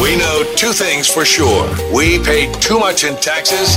We 0.00 0.16
know 0.16 0.44
two 0.56 0.72
things 0.72 1.08
for 1.08 1.24
sure. 1.24 1.68
We 1.94 2.18
pay 2.20 2.52
too 2.60 2.78
much 2.78 3.04
in 3.04 3.16
taxes, 3.16 3.76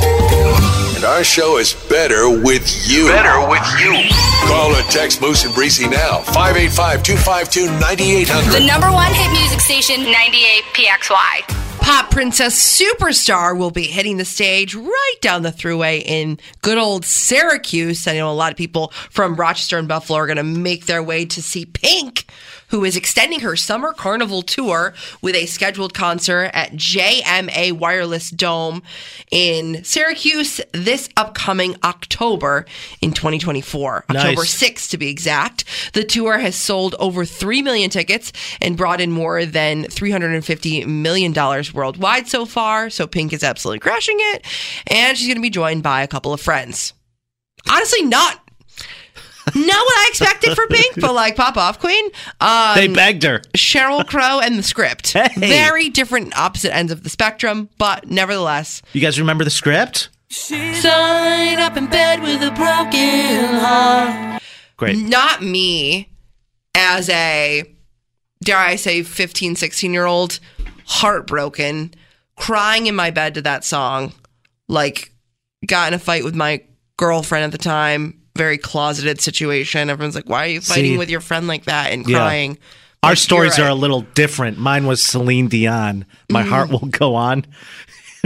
and 0.96 1.04
our 1.04 1.24
show 1.24 1.58
is 1.58 1.74
better 1.90 2.30
with 2.30 2.70
you. 2.88 3.08
Better 3.08 3.50
with 3.50 3.66
you. 3.80 4.10
Call 4.48 4.72
or 4.76 4.82
text 4.92 5.22
Moose 5.22 5.44
and 5.46 5.54
Breezy 5.56 5.88
now. 5.88 6.20
585 6.34 7.04
252 7.04 7.66
9800. 7.80 8.62
The 8.62 8.68
number 8.68 8.92
one 8.92 9.12
hit 9.14 9.32
music 9.32 9.60
station, 9.62 10.04
98 10.04 10.64
PXY. 10.74 11.62
Pop 11.82 12.12
princess 12.12 12.80
superstar 12.80 13.58
will 13.58 13.72
be 13.72 13.84
hitting 13.88 14.18
the 14.18 14.26
stage 14.26 14.76
right 14.76 15.16
down 15.20 15.42
the 15.42 15.50
thruway 15.52 16.04
in 16.06 16.38
good 16.62 16.78
old 16.78 17.06
Syracuse. 17.06 18.08
I 18.08 18.14
know 18.14 18.32
a 18.32 18.34
lot 18.34 18.52
of 18.52 18.58
people 18.58 18.90
from 19.10 19.36
Rochester 19.36 19.80
and 19.80 19.88
Buffalo 19.88 20.20
are 20.20 20.28
going 20.28 20.38
to 20.38 20.44
make 20.44 20.86
their 20.86 21.02
way 21.02 21.26
to 21.26 21.42
see 21.42 21.66
Pink, 21.66 22.26
who 22.72 22.84
is 22.84 22.96
extending 22.96 23.42
her 23.42 23.56
summer 23.56 23.94
carnival 23.94 24.42
tour 24.42 24.94
with 25.22 25.36
a 25.36 25.46
scheduled 25.46 25.94
concert 25.94 26.50
at 26.54 26.72
JMA 26.72 27.74
Wireless 27.74 28.30
Dome 28.30 28.82
in 29.30 29.84
Syracuse 29.84 30.62
this 30.72 31.10
upcoming 31.18 31.76
October 31.84 32.66
in 33.02 33.12
2024. 33.12 34.06
Nice. 34.10 34.18
October 34.18 34.42
6th 34.42 34.90
to 34.90 34.98
be 34.98 35.10
exact. 35.10 35.66
The 35.94 36.04
tour 36.04 36.40
has 36.40 36.56
sold 36.56 36.96
over 36.98 37.26
3 37.26 37.62
million 37.62 37.90
tickets 37.90 38.32
and 38.62 38.78
brought 38.78 39.02
in 39.02 39.12
more 39.12 39.46
than 39.46 39.84
$350 39.84 40.88
million 40.88 41.34
worldwide 41.74 42.28
so 42.28 42.46
far. 42.46 42.90
So 42.90 43.06
Pink 43.06 43.34
is 43.34 43.44
absolutely 43.44 43.80
crashing 43.80 44.18
it. 44.18 44.46
And 44.88 45.18
she's 45.18 45.28
going 45.28 45.36
to 45.36 45.42
be 45.42 45.50
joined 45.50 45.84
by 45.84 46.04
a 46.04 46.08
couple 46.08 46.34
of 46.34 46.40
friends. 46.40 46.94
Honestly, 47.70 48.04
not. 48.04 48.41
Not 49.66 49.86
what 49.86 49.98
I 49.98 50.08
expected 50.10 50.56
for 50.56 50.68
Pink, 50.68 51.00
but 51.00 51.14
like 51.14 51.36
pop 51.36 51.58
off 51.58 51.80
queen. 51.80 52.06
Um, 52.40 52.76
they 52.76 52.88
begged 52.88 53.24
her. 53.24 53.40
Sheryl 53.56 54.06
Crow 54.06 54.40
and 54.40 54.58
the 54.58 54.64
script. 54.64 55.14
Hey. 55.14 55.30
Very 55.36 55.90
different 55.90 56.38
opposite 56.38 56.76
ends 56.76 56.92
of 56.92 57.04
the 57.04 57.10
spectrum, 57.10 57.70
but 57.78 58.10
nevertheless. 58.10 58.82
You 58.94 59.02
guys 59.02 59.20
remember 59.20 59.44
the 59.44 59.50
script? 59.50 60.10
Sign 60.30 61.60
up 61.60 61.78
in 61.78 61.88
bed 61.88 62.22
with 62.22 62.42
a 62.42 62.52
broken 62.52 63.60
heart. 63.60 64.42
Great. 64.78 64.98
Not 64.98 65.42
me 65.42 66.10
as 66.76 67.10
a, 67.10 67.64
dare 68.44 68.58
I 68.58 68.76
say, 68.78 69.04
15, 69.04 69.56
16 69.56 69.94
year 69.94 70.06
old, 70.06 70.40
heartbroken, 70.86 71.94
crying 72.36 72.88
in 72.88 72.96
my 72.96 73.12
bed 73.12 73.36
to 73.36 73.42
that 73.44 73.64
song. 73.64 74.14
Like, 74.68 75.14
got 75.66 75.90
in 75.90 75.94
a 75.94 76.00
fight 76.00 76.24
with 76.24 76.36
my 76.36 76.64
girlfriend 76.98 77.44
at 77.46 77.52
the 77.52 77.58
time. 77.58 78.21
Very 78.36 78.58
closeted 78.58 79.20
situation. 79.22 79.90
Everyone's 79.90 80.16
like, 80.16 80.30
why 80.30 80.46
are 80.46 80.50
you 80.50 80.62
fighting 80.62 80.94
See- 80.94 80.98
with 80.98 81.10
your 81.10 81.22
friend 81.22 81.48
like 81.48 81.66
that 81.66 81.92
and 81.92 82.08
Yeah. 82.08 82.18
crying? 82.18 82.58
Our 83.04 83.12
Like, 83.12 83.18
stories 83.18 83.58
are 83.60 83.68
a 83.68 83.74
little 83.76 84.02
different. 84.14 84.60
Mine 84.60 84.86
was 84.86 85.02
Celine 85.02 85.48
Dion. 85.48 86.06
My 86.30 86.44
heart 86.44 86.70
mm. 86.70 86.74
will 86.80 86.88
go 86.90 87.16
on. 87.16 87.46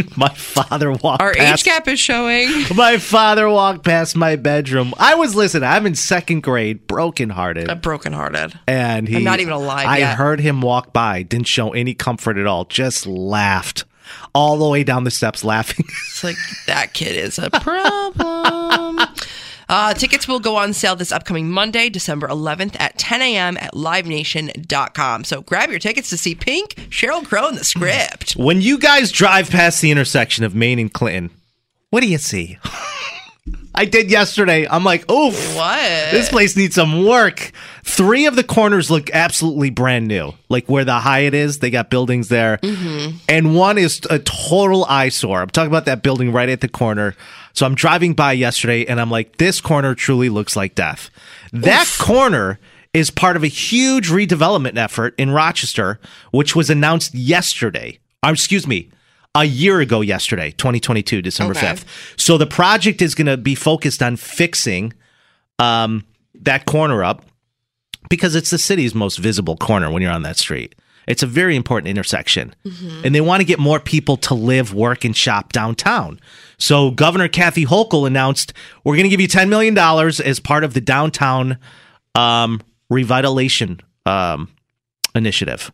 my 0.17 0.27
father 0.29 0.91
walked 0.91 1.21
Our 1.21 1.33
age 1.37 1.63
gap 1.63 1.87
is 1.87 1.97
showing. 1.99 2.49
My 2.75 2.97
father 2.97 3.47
walked 3.49 3.85
past 3.85 4.13
my 4.17 4.35
bedroom. 4.35 4.93
I 4.97 5.15
was 5.15 5.33
listen. 5.35 5.63
I'm 5.63 5.85
in 5.85 5.95
second 5.95 6.43
grade, 6.43 6.85
brokenhearted, 6.87 7.69
A 7.69 7.75
brokenhearted. 7.77 8.59
and 8.67 9.07
he. 9.07 9.15
I'm 9.15 9.23
not 9.23 9.39
even 9.39 9.53
alive 9.53 9.87
I 9.87 9.99
yet. 9.99 10.17
heard 10.17 10.41
him 10.41 10.59
walk 10.59 10.91
by. 10.91 11.23
Didn't 11.23 11.47
show 11.47 11.71
any 11.71 11.93
comfort 11.93 12.37
at 12.37 12.45
all. 12.45 12.65
Just 12.65 13.07
laughed 13.07 13.85
all 14.33 14.57
the 14.57 14.67
way 14.67 14.83
down 14.83 15.05
the 15.05 15.11
steps, 15.11 15.45
laughing. 15.45 15.85
It's 16.09 16.23
like 16.25 16.35
that 16.67 16.93
kid 16.93 17.15
is 17.15 17.39
a 17.39 17.49
problem. 17.49 18.24
Uh, 19.69 19.93
tickets 19.93 20.27
will 20.27 20.39
go 20.39 20.55
on 20.55 20.73
sale 20.73 20.95
this 20.95 21.11
upcoming 21.11 21.49
Monday, 21.49 21.89
December 21.89 22.27
11th 22.27 22.75
at 22.79 22.97
10 22.97 23.21
a.m. 23.21 23.57
at 23.57 23.73
livenation.com. 23.73 25.23
So 25.23 25.41
grab 25.41 25.69
your 25.69 25.79
tickets 25.79 26.09
to 26.09 26.17
see 26.17 26.35
Pink, 26.35 26.75
Sheryl 26.89 27.25
Crow, 27.25 27.47
and 27.47 27.57
the 27.57 27.63
script. 27.63 28.31
when 28.35 28.61
you 28.61 28.77
guys 28.77 29.11
drive 29.11 29.49
past 29.49 29.81
the 29.81 29.91
intersection 29.91 30.43
of 30.43 30.55
Main 30.55 30.79
and 30.79 30.91
Clinton, 30.91 31.31
what 31.89 32.01
do 32.01 32.07
you 32.07 32.17
see? 32.17 32.57
I 33.77 33.83
did 33.83 34.09
yesterday. 34.09 34.65
I'm 34.67 34.85
like, 34.85 35.09
oof. 35.11 35.55
What? 35.55 36.11
This 36.11 36.29
place 36.29 36.55
needs 36.55 36.75
some 36.75 37.05
work. 37.05 37.51
Three 37.83 38.25
of 38.25 38.37
the 38.37 38.43
corners 38.43 38.89
look 38.89 39.09
absolutely 39.11 39.69
brand 39.69 40.07
new. 40.07 40.33
Like 40.47 40.67
where 40.67 40.85
the 40.85 40.97
Hyatt 40.99 41.33
is, 41.33 41.59
they 41.59 41.69
got 41.69 41.89
buildings 41.89 42.29
there. 42.29 42.57
And 43.27 43.53
one 43.53 43.77
is 43.77 43.99
a 44.09 44.19
total 44.19 44.85
eyesore. 44.85 45.41
I'm 45.41 45.49
talking 45.49 45.69
about 45.69 45.85
that 45.85 46.03
building 46.03 46.31
right 46.31 46.47
at 46.47 46.61
the 46.61 46.69
corner. 46.69 47.15
So 47.55 47.65
I'm 47.65 47.73
driving 47.75 48.13
by 48.13 48.33
yesterday 48.33 48.85
and 48.85 48.99
I'm 48.99 49.09
like, 49.09 49.37
this 49.37 49.61
corner 49.61 49.95
truly 49.95 50.29
looks 50.29 50.55
like 50.55 50.75
death. 50.75 51.09
That 51.53 51.87
corner 51.99 52.59
is 52.93 53.09
part 53.09 53.35
of 53.35 53.43
a 53.43 53.47
huge 53.47 54.09
redevelopment 54.09 54.77
effort 54.77 55.15
in 55.17 55.31
Rochester, 55.31 55.99
which 56.31 56.55
was 56.55 56.69
announced 56.69 57.13
yesterday. 57.13 57.99
Or, 58.23 58.31
excuse 58.31 58.67
me, 58.67 58.89
a 59.33 59.45
year 59.45 59.79
ago 59.79 60.01
yesterday, 60.01 60.51
2022, 60.51 61.21
December 61.21 61.51
Okay. 61.51 61.67
5th. 61.67 61.85
So 62.19 62.37
the 62.37 62.45
project 62.45 63.01
is 63.01 63.15
going 63.15 63.27
to 63.27 63.37
be 63.37 63.55
focused 63.55 64.03
on 64.03 64.15
fixing 64.17 64.93
um, 65.59 66.05
that 66.41 66.65
corner 66.65 67.03
up 67.03 67.25
because 68.09 68.35
it's 68.35 68.49
the 68.49 68.57
city's 68.57 68.93
most 68.93 69.17
visible 69.17 69.57
corner 69.57 69.89
when 69.89 70.01
you're 70.01 70.11
on 70.11 70.23
that 70.23 70.37
street. 70.37 70.75
It's 71.07 71.23
a 71.23 71.27
very 71.27 71.55
important 71.55 71.87
intersection. 71.89 72.55
And 73.05 73.13
they 73.13 73.21
want 73.21 73.41
to 73.41 73.45
get 73.45 73.59
more 73.59 73.79
people 73.79 74.17
to 74.17 74.33
live, 74.33 74.73
work, 74.73 75.05
and 75.05 75.15
shop 75.15 75.53
downtown. 75.53 76.19
So 76.57 76.91
Governor 76.91 77.27
Kathy 77.27 77.65
Hochul 77.65 78.07
announced 78.07 78.53
we're 78.83 78.95
going 78.95 79.03
to 79.03 79.09
give 79.09 79.21
you 79.21 79.27
$10 79.27 79.49
million 79.49 79.77
as 79.77 80.39
part 80.39 80.63
of 80.63 80.73
the 80.73 80.81
downtown 80.81 81.57
um, 82.15 82.61
revitalization 82.91 83.81
um, 84.05 84.49
initiative. 85.13 85.71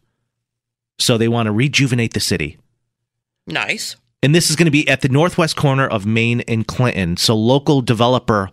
So 0.99 1.17
they 1.17 1.27
want 1.27 1.47
to 1.47 1.51
rejuvenate 1.51 2.13
the 2.13 2.19
city. 2.19 2.57
Nice. 3.47 3.95
And 4.23 4.35
this 4.35 4.49
is 4.49 4.55
going 4.55 4.65
to 4.65 4.71
be 4.71 4.87
at 4.87 5.01
the 5.01 5.09
northwest 5.09 5.55
corner 5.55 5.87
of 5.87 6.05
Main 6.05 6.41
and 6.41 6.67
Clinton. 6.67 7.17
So 7.17 7.35
local 7.35 7.81
developer 7.81 8.51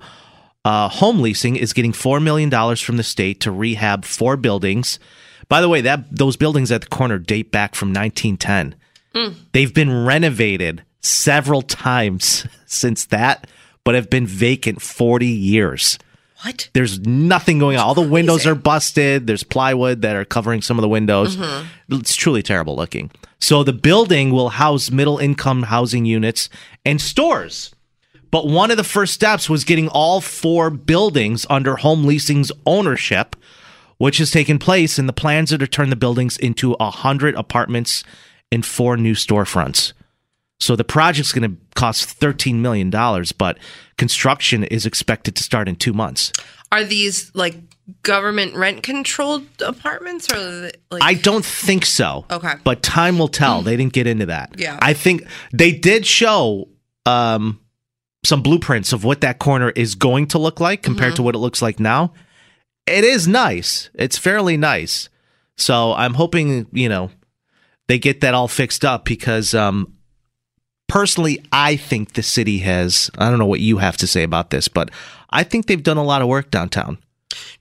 uh, 0.65 0.89
Home 0.89 1.21
Leasing 1.21 1.57
is 1.57 1.73
getting 1.73 1.93
$4 1.93 2.23
million 2.23 2.51
from 2.77 2.97
the 2.97 3.03
state 3.03 3.41
to 3.41 3.51
rehab 3.51 4.05
four 4.05 4.37
buildings. 4.37 4.99
By 5.49 5.61
the 5.61 5.69
way, 5.69 5.81
that 5.81 6.05
those 6.11 6.37
buildings 6.37 6.71
at 6.71 6.83
the 6.83 6.89
corner 6.89 7.19
date 7.19 7.51
back 7.51 7.75
from 7.75 7.89
1910. 7.93 8.75
Hmm. 9.15 9.39
They've 9.53 9.73
been 9.73 10.05
renovated 10.05 10.83
several 11.01 11.63
times 11.63 12.47
since 12.67 13.07
that, 13.07 13.47
but 13.85 13.95
have 13.95 14.11
been 14.11 14.27
vacant 14.27 14.83
40 14.83 15.27
years. 15.27 15.99
What? 16.43 16.69
There's 16.73 17.01
nothing 17.01 17.59
going 17.59 17.79
on. 17.79 17.85
All 17.85 17.95
the 17.95 18.03
windows 18.03 18.47
are 18.47 18.55
busted. 18.55 19.27
There's 19.27 19.43
plywood 19.43 20.03
that 20.03 20.15
are 20.15 20.25
covering 20.25 20.63
some 20.63 20.79
of 20.79 20.83
the 20.83 20.89
windows. 20.89 21.37
Mm-hmm. 21.37 21.95
It's 21.97 22.15
truly 22.15 22.45
terrible 22.45 22.77
looking. 22.77 23.11
So 23.41 23.65
the 23.65 23.73
building 23.73 24.31
will 24.31 24.51
house 24.51 24.91
middle 24.91 25.19
income 25.19 25.65
housing 25.65 26.05
units 26.05 26.49
and 26.85 27.01
stores. 27.01 27.75
But 28.31 28.47
one 28.47 28.71
of 28.71 28.77
the 28.77 28.85
first 28.85 29.15
steps 29.15 29.49
was 29.49 29.65
getting 29.65 29.89
all 29.89 30.21
four 30.21 30.71
buildings 30.71 31.47
under 31.49 31.77
home 31.77 32.05
leasing's 32.05 32.53
ownership, 32.67 33.35
which 33.99 34.19
has 34.19 34.31
taken 34.31 34.59
place. 34.59 34.99
And 34.99 35.09
the 35.09 35.13
plans 35.13 35.53
are 35.53 35.59
to 35.59 35.67
turn 35.67 35.91
the 35.91 35.97
buildings 35.97 36.37
into 36.37 36.73
100 36.73 37.35
apartments 37.35 38.03
and 38.51 38.65
four 38.65 38.97
new 38.97 39.15
storefronts. 39.15 39.93
So 40.61 40.75
the 40.75 40.85
project's 40.85 41.33
going 41.33 41.51
to 41.51 41.57
cost 41.77 42.19
$13 42.19 42.57
million, 42.57 42.91
but 42.91 43.59
construction 43.97 44.65
is 44.65 44.87
expected 44.87 45.37
to 45.37 45.43
start 45.43 45.69
in 45.69 45.77
two 45.77 45.93
months. 45.93 46.33
Are 46.73 46.83
these 46.85 47.31
like 47.35 47.55
government 48.03 48.55
rent 48.55 48.83
controlled 48.83 49.47
apartments 49.65 50.31
or 50.33 50.71
like 50.91 51.03
I 51.03 51.15
don't 51.15 51.45
think 51.45 51.87
so. 51.87 52.27
Okay. 52.31 52.55
But 52.65 52.83
time 52.83 53.19
will 53.19 53.29
tell. 53.29 53.63
They 53.63 53.77
didn't 53.77 53.93
get 53.93 54.07
into 54.07 54.27
that. 54.27 54.55
Yeah. 54.59 54.79
I 54.83 54.93
think 54.93 55.27
they 55.53 55.73
did 55.73 56.05
show 56.05 56.69
um, 57.07 57.61
some 58.25 58.43
blueprints 58.43 58.93
of 58.93 59.05
what 59.05 59.23
that 59.23 59.39
corner 59.39 59.71
is 59.71 59.95
going 59.95 60.27
to 60.29 60.39
look 60.39 60.61
like 60.61 60.83
compared 60.83 61.17
to 61.17 61.23
what 61.23 61.35
it 61.35 61.39
looks 61.39 61.63
like 61.63 61.81
now. 61.81 62.13
It 62.89 63.05
is 63.05 63.29
nice. 63.29 63.91
It's 63.95 64.19
fairly 64.19 64.57
nice. 64.57 65.09
So 65.57 65.93
I'm 65.95 66.15
hoping, 66.15 66.67
you 66.73 66.89
know, 66.89 67.11
they 67.89 67.99
get 67.99 68.21
that 68.21 68.35
all 68.35 68.49
fixed 68.49 68.85
up 68.85 69.05
because 69.05 69.55
um, 69.55 69.95
personally, 70.89 71.45
I 71.53 71.77
think 71.77 72.15
the 72.15 72.23
city 72.23 72.59
has, 72.59 73.11
I 73.19 73.31
don't 73.31 73.39
know 73.39 73.47
what 73.47 73.61
you 73.61 73.79
have 73.79 73.97
to 73.99 74.07
say 74.07 74.23
about 74.23 74.51
this, 74.51 74.69
but 74.69 74.91
I 75.31 75.45
think 75.45 75.67
they've 75.67 75.83
done 75.83 75.97
a 75.97 76.05
lot 76.05 76.23
of 76.23 76.29
work 76.29 76.51
downtown. 76.51 76.99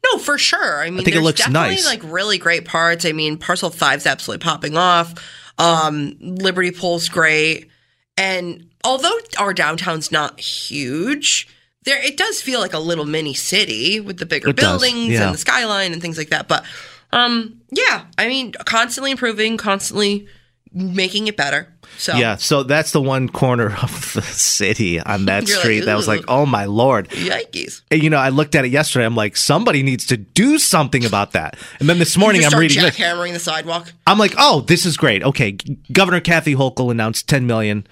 No, 0.05 0.19
for 0.19 0.37
sure. 0.37 0.81
I 0.81 0.89
mean, 0.89 1.01
I 1.01 1.03
think 1.03 1.15
it 1.15 1.21
looks 1.21 1.39
definitely 1.39 1.75
nice. 1.75 1.85
like 1.85 2.01
really 2.03 2.37
great 2.37 2.65
parts. 2.65 3.05
I 3.05 3.11
mean, 3.11 3.37
Parcel 3.37 3.69
Five's 3.69 4.05
absolutely 4.05 4.43
popping 4.43 4.77
off. 4.77 5.13
Um, 5.57 6.15
Liberty 6.19 6.71
Pole's 6.71 7.09
great, 7.09 7.69
and 8.15 8.69
although 8.83 9.17
our 9.39 9.53
downtown's 9.53 10.11
not 10.11 10.39
huge, 10.39 11.47
there 11.87 12.03
it 12.03 12.17
does 12.17 12.41
feel 12.41 12.59
like 12.59 12.73
a 12.73 12.79
little 12.79 13.05
mini 13.05 13.33
city 13.33 13.99
with 13.99 14.17
the 14.17 14.25
bigger 14.25 14.49
It 14.49 14.57
buildings 14.57 15.13
yeah. 15.13 15.25
and 15.25 15.33
the 15.33 15.39
skyline 15.39 15.93
and 15.93 16.01
things 16.01 16.17
like 16.17 16.29
that. 16.29 16.47
But 16.47 16.65
um, 17.11 17.61
yeah, 17.71 18.05
I 18.17 18.27
mean, 18.27 18.51
constantly 18.65 19.11
improving, 19.11 19.57
constantly 19.57 20.27
making 20.73 21.27
it 21.27 21.37
better. 21.37 21.73
So 21.97 22.15
Yeah, 22.15 22.35
so 22.35 22.63
that's 22.63 22.91
the 22.91 23.01
one 23.01 23.29
corner 23.29 23.75
of 23.81 24.13
the 24.13 24.21
city 24.21 24.99
on 24.99 25.25
that 25.25 25.43
You're 25.47 25.57
like, 25.57 25.63
street 25.63 25.85
that 25.85 25.95
was 25.95 26.09
like, 26.09 26.25
oh 26.27 26.45
my 26.45 26.65
lord. 26.65 27.09
yikes. 27.09 27.81
And, 27.89 28.03
you 28.03 28.09
know, 28.09 28.17
I 28.17 28.29
looked 28.29 28.53
at 28.53 28.65
it 28.65 28.71
yesterday. 28.71 29.05
I'm 29.05 29.15
like, 29.15 29.37
somebody 29.37 29.81
needs 29.81 30.05
to 30.07 30.17
do 30.17 30.59
something 30.59 31.05
about 31.05 31.31
that. 31.31 31.57
And 31.79 31.87
then 31.89 31.99
this 31.99 32.17
morning, 32.17 32.43
I'm 32.43 32.59
reading 32.59 32.81
this. 32.81 32.97
jackhammering 32.97 33.31
the 33.31 33.39
sidewalk. 33.39 33.93
I'm 34.05 34.19
like, 34.19 34.33
oh, 34.37 34.61
this 34.61 34.85
is 34.85 34.97
great. 34.97 35.23
Okay, 35.23 35.57
Governor 35.91 36.19
Kathy 36.19 36.53
Hochul 36.53 36.91
announced 36.91 37.29
10 37.29 37.47
million 37.47 37.87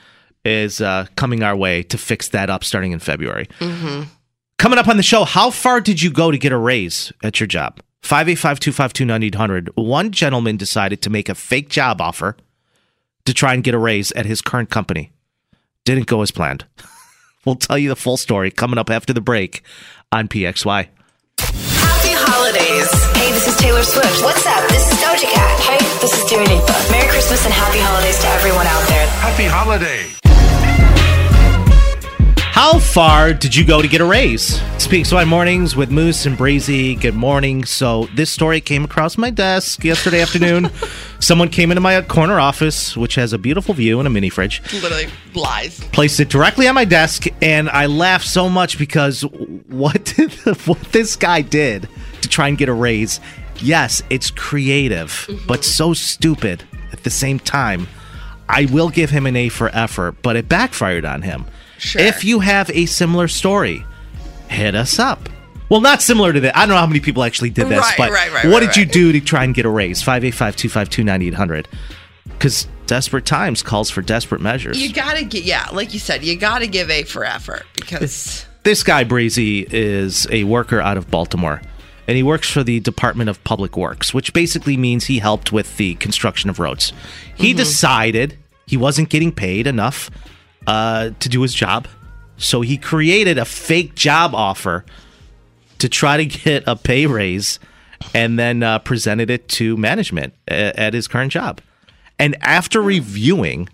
is 0.45 0.79
uh, 0.79 1.07
coming 1.15 1.43
our 1.43 1.55
way 1.55 1.83
to 1.83 1.97
fix 1.97 2.29
that 2.29 2.49
up 2.49 2.63
starting 2.63 2.91
in 2.91 2.99
February. 2.99 3.47
Mm-hmm. 3.59 4.03
Coming 4.57 4.79
up 4.79 4.87
on 4.87 4.97
the 4.97 5.03
show, 5.03 5.25
how 5.25 5.49
far 5.49 5.81
did 5.81 6.01
you 6.01 6.09
go 6.09 6.31
to 6.31 6.37
get 6.37 6.51
a 6.51 6.57
raise 6.57 7.11
at 7.23 7.39
your 7.39 7.47
job? 7.47 7.81
585-252-9800. 8.03 9.69
One 9.75 10.11
gentleman 10.11 10.57
decided 10.57 11.01
to 11.01 11.09
make 11.09 11.27
a 11.27 11.35
fake 11.35 11.69
job 11.69 11.99
offer 11.99 12.37
to 13.25 13.33
try 13.33 13.53
and 13.53 13.63
get 13.63 13.73
a 13.73 13.79
raise 13.79 14.11
at 14.11 14.25
his 14.27 14.41
current 14.41 14.69
company. 14.69 15.11
Didn't 15.83 16.05
go 16.05 16.21
as 16.21 16.31
planned. 16.31 16.65
we'll 17.45 17.55
tell 17.55 17.77
you 17.77 17.89
the 17.89 17.95
full 17.95 18.17
story 18.17 18.51
coming 18.51 18.77
up 18.77 18.89
after 18.89 19.11
the 19.11 19.21
break 19.21 19.63
on 20.11 20.27
PXY. 20.27 20.87
Happy 21.39 22.13
holidays. 22.13 22.91
Hey, 23.17 23.31
this 23.31 23.47
is 23.47 23.57
Taylor 23.57 23.83
Swift. 23.83 24.23
What's 24.23 24.45
up? 24.45 24.69
This 24.69 24.91
is 24.91 24.97
Doja 24.99 25.29
Cat. 25.31 25.59
Hey, 25.61 25.77
this 25.99 26.13
is 26.13 26.29
Dua 26.29 26.41
Lipa. 26.41 26.91
Merry 26.91 27.09
Christmas 27.09 27.43
and 27.43 27.53
happy 27.53 27.79
holidays 27.79 28.19
to 28.19 28.27
everyone 28.27 28.67
out 28.67 28.87
there. 28.87 29.07
Happy 29.07 29.45
holiday. 29.45 30.24
How 32.55 32.79
far 32.79 33.33
did 33.33 33.53
you 33.53 33.65
go 33.65 33.81
to 33.81 33.87
get 33.87 33.99
a 33.99 34.05
raise? 34.05 34.59
PXY 34.77 35.27
Mornings 35.27 35.75
with 35.75 35.91
Moose 35.91 36.25
and 36.25 36.37
Breezy. 36.37 36.95
Good 36.95 37.13
morning. 37.13 37.65
So, 37.65 38.05
this 38.15 38.29
story 38.29 38.61
came 38.61 38.85
across 38.85 39.17
my 39.17 39.29
desk 39.29 39.83
yesterday 39.83 40.21
afternoon. 40.21 40.71
Someone 41.19 41.49
came 41.49 41.69
into 41.69 41.81
my 41.81 42.01
corner 42.03 42.39
office, 42.39 42.95
which 42.95 43.15
has 43.15 43.33
a 43.33 43.37
beautiful 43.37 43.73
view 43.73 43.99
and 43.99 44.07
a 44.07 44.09
mini 44.09 44.29
fridge, 44.29 44.61
Literally 44.71 45.07
lies. 45.33 45.81
placed 45.91 46.21
it 46.21 46.29
directly 46.29 46.65
on 46.69 46.75
my 46.75 46.85
desk, 46.85 47.25
and 47.41 47.69
I 47.69 47.87
laughed 47.87 48.25
so 48.25 48.47
much 48.47 48.79
because 48.79 49.23
what, 49.23 50.05
did, 50.15 50.31
what 50.65 50.79
this 50.93 51.17
guy 51.17 51.41
did 51.41 51.89
to 52.21 52.29
try 52.29 52.47
and 52.47 52.57
get 52.57 52.69
a 52.69 52.73
raise, 52.73 53.19
yes, 53.57 54.01
it's 54.09 54.31
creative, 54.31 55.09
mm-hmm. 55.09 55.45
but 55.45 55.65
so 55.65 55.93
stupid 55.93 56.63
at 56.93 57.03
the 57.03 57.09
same 57.09 57.37
time. 57.37 57.89
I 58.47 58.63
will 58.71 58.89
give 58.89 59.09
him 59.09 59.25
an 59.25 59.35
A 59.35 59.49
for 59.49 59.67
effort, 59.75 60.21
but 60.21 60.37
it 60.37 60.47
backfired 60.47 61.03
on 61.03 61.21
him. 61.21 61.47
Sure. 61.85 62.01
If 62.01 62.23
you 62.23 62.39
have 62.39 62.69
a 62.71 62.85
similar 62.85 63.27
story, 63.27 63.85
hit 64.49 64.75
us 64.75 64.99
up. 64.99 65.29
Well, 65.69 65.81
not 65.81 66.01
similar 66.01 66.33
to 66.33 66.39
that. 66.41 66.55
I 66.55 66.61
don't 66.61 66.69
know 66.69 66.77
how 66.77 66.87
many 66.87 66.99
people 66.99 67.23
actually 67.23 67.49
did 67.49 67.69
this, 67.69 67.79
Right, 67.79 67.97
but 67.97 68.11
right, 68.11 68.31
right, 68.31 68.47
what 68.47 68.59
did 68.59 68.77
you 68.77 68.85
do 68.85 69.11
to 69.11 69.19
try 69.19 69.43
and 69.43 69.53
get 69.53 69.65
a 69.65 69.69
raise? 69.69 70.01
585 70.01 70.55
252 70.55 71.03
9800. 71.03 71.67
Because 72.27 72.67
desperate 72.85 73.25
times 73.25 73.63
calls 73.63 73.89
for 73.89 74.01
desperate 74.01 74.41
measures. 74.41 74.81
You 74.81 74.93
gotta 74.93 75.23
get 75.23 75.43
yeah, 75.43 75.67
like 75.71 75.93
you 75.93 75.99
said, 75.99 76.23
you 76.23 76.37
gotta 76.37 76.67
give 76.67 76.89
A 76.89 77.03
for 77.03 77.23
effort 77.23 77.63
because 77.73 78.45
This 78.63 78.83
guy, 78.83 79.03
Breezy, 79.03 79.67
is 79.69 80.27
a 80.31 80.43
worker 80.43 80.81
out 80.81 80.97
of 80.97 81.09
Baltimore, 81.11 81.61
and 82.07 82.17
he 82.17 82.23
works 82.23 82.49
for 82.49 82.63
the 82.63 82.79
Department 82.79 83.29
of 83.29 83.43
Public 83.43 83.77
Works, 83.77 84.13
which 84.13 84.33
basically 84.33 84.75
means 84.75 85.05
he 85.05 85.19
helped 85.19 85.51
with 85.51 85.77
the 85.77 85.93
construction 85.95 86.49
of 86.49 86.59
roads. 86.59 86.91
He 87.35 87.49
mm-hmm. 87.49 87.57
decided 87.57 88.37
he 88.65 88.75
wasn't 88.75 89.09
getting 89.09 89.31
paid 89.31 89.67
enough 89.67 90.09
uh, 90.67 91.11
to 91.19 91.29
do 91.29 91.41
his 91.41 91.53
job, 91.53 91.87
so 92.37 92.61
he 92.61 92.77
created 92.77 93.37
a 93.37 93.45
fake 93.45 93.95
job 93.95 94.33
offer 94.35 94.85
to 95.79 95.89
try 95.89 96.17
to 96.17 96.25
get 96.43 96.63
a 96.67 96.75
pay 96.75 97.05
raise 97.05 97.59
and 98.13 98.37
then 98.37 98.63
uh, 98.63 98.79
presented 98.79 99.29
it 99.29 99.47
to 99.49 99.77
management 99.77 100.33
a- 100.47 100.77
at 100.79 100.93
his 100.93 101.07
current 101.07 101.31
job. 101.31 101.61
And 102.19 102.35
after 102.41 102.81
reviewing 102.81 103.69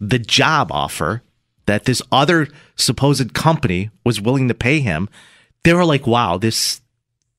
the 0.00 0.18
job 0.18 0.70
offer 0.70 1.22
that 1.66 1.84
this 1.84 2.00
other 2.12 2.48
supposed 2.76 3.34
company 3.34 3.90
was 4.04 4.20
willing 4.20 4.48
to 4.48 4.54
pay 4.54 4.80
him, 4.80 5.08
they 5.64 5.74
were 5.74 5.84
like, 5.84 6.06
"Wow, 6.06 6.38
this 6.38 6.80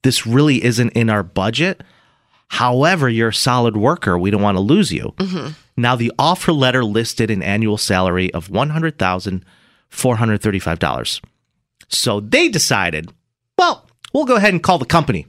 this 0.04 0.26
really 0.26 0.64
isn't 0.64 0.90
in 0.92 1.10
our 1.10 1.24
budget. 1.24 1.82
However, 2.50 3.08
you're 3.10 3.30
a 3.30 3.34
solid 3.34 3.78
worker. 3.78 4.18
We 4.18 4.32
don't 4.32 4.42
want 4.42 4.58
to 4.58 4.62
lose 4.62 4.92
you." 4.92 5.14
Mm-hmm. 5.18 5.52
Now, 5.78 5.96
the 5.96 6.12
offer 6.20 6.52
letter 6.52 6.84
listed 6.84 7.32
an 7.32 7.42
annual 7.42 7.78
salary 7.78 8.34
of 8.34 8.50
one 8.50 8.70
hundred 8.70 8.98
thousand 8.98 9.46
four 9.88 10.18
hundred 10.18 10.42
thirty-five 10.42 10.80
dollars. 10.80 11.22
So 11.88 12.20
they 12.20 12.50
decided, 12.50 13.12
well, 13.58 13.88
we'll 14.14 14.26
go 14.26 14.36
ahead 14.36 14.54
and 14.54 14.62
call 14.62 14.78
the 14.78 14.86
company 14.86 15.26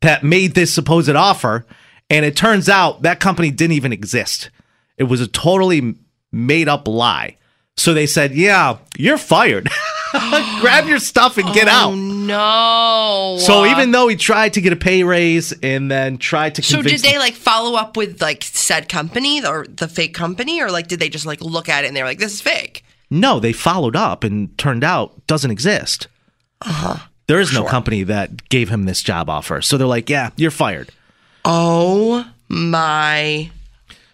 that 0.00 0.24
made 0.24 0.54
this 0.54 0.72
supposed 0.72 1.10
offer. 1.10 1.66
And 2.10 2.24
it 2.24 2.36
turns 2.36 2.68
out 2.68 3.02
that 3.02 3.20
company 3.20 3.50
didn't 3.50 3.76
even 3.76 3.92
exist. 3.92 4.50
It 4.98 5.04
was 5.04 5.20
a 5.20 5.26
totally 5.26 5.94
made 6.30 6.68
up 6.68 6.86
lie. 6.86 7.36
So 7.76 7.94
they 7.94 8.06
said, 8.06 8.34
yeah, 8.34 8.78
you're 8.96 9.18
fired. 9.18 9.68
Grab 10.60 10.86
your 10.86 10.98
stuff 10.98 11.38
and 11.38 11.52
get 11.54 11.66
Oh, 11.68 11.70
out. 11.70 11.94
no. 11.94 13.36
So 13.40 13.66
even 13.66 13.90
though 13.90 14.08
he 14.08 14.16
tried 14.16 14.52
to 14.54 14.60
get 14.60 14.72
a 14.72 14.76
pay 14.76 15.02
raise 15.02 15.52
and 15.62 15.90
then 15.90 16.18
tried 16.18 16.54
to 16.56 16.62
So 16.62 16.82
did 16.82 17.00
they 17.00 17.18
like 17.18 17.34
follow 17.34 17.76
up 17.76 17.96
with 17.96 18.20
like 18.22 18.42
said 18.44 18.88
company 18.88 19.44
or 19.44 19.66
the 19.68 19.88
fake 19.88 20.14
company 20.14 20.60
or 20.62 20.70
like 20.70 20.86
did 20.88 21.00
they 21.00 21.08
just 21.08 21.26
like 21.26 21.40
look 21.40 21.68
at 21.68 21.84
it 21.84 21.88
and 21.88 21.96
they 21.96 22.02
were 22.02 22.08
like 22.08 22.18
this 22.18 22.34
is 22.34 22.40
fake? 22.40 22.84
No, 23.10 23.40
they 23.40 23.52
followed 23.52 23.96
up 23.96 24.24
and 24.24 24.56
turned 24.58 24.84
out 24.84 25.26
doesn't 25.26 25.50
exist. 25.50 26.08
Uh-huh. 26.62 26.96
There 27.26 27.40
is 27.40 27.52
no 27.52 27.64
company 27.64 28.02
that 28.04 28.48
gave 28.50 28.68
him 28.68 28.84
this 28.84 29.02
job 29.02 29.28
offer. 29.30 29.62
So 29.62 29.76
they're 29.78 29.86
like, 29.86 30.10
yeah, 30.10 30.30
you're 30.36 30.50
fired. 30.50 30.90
Oh 31.44 32.30
my 32.48 33.50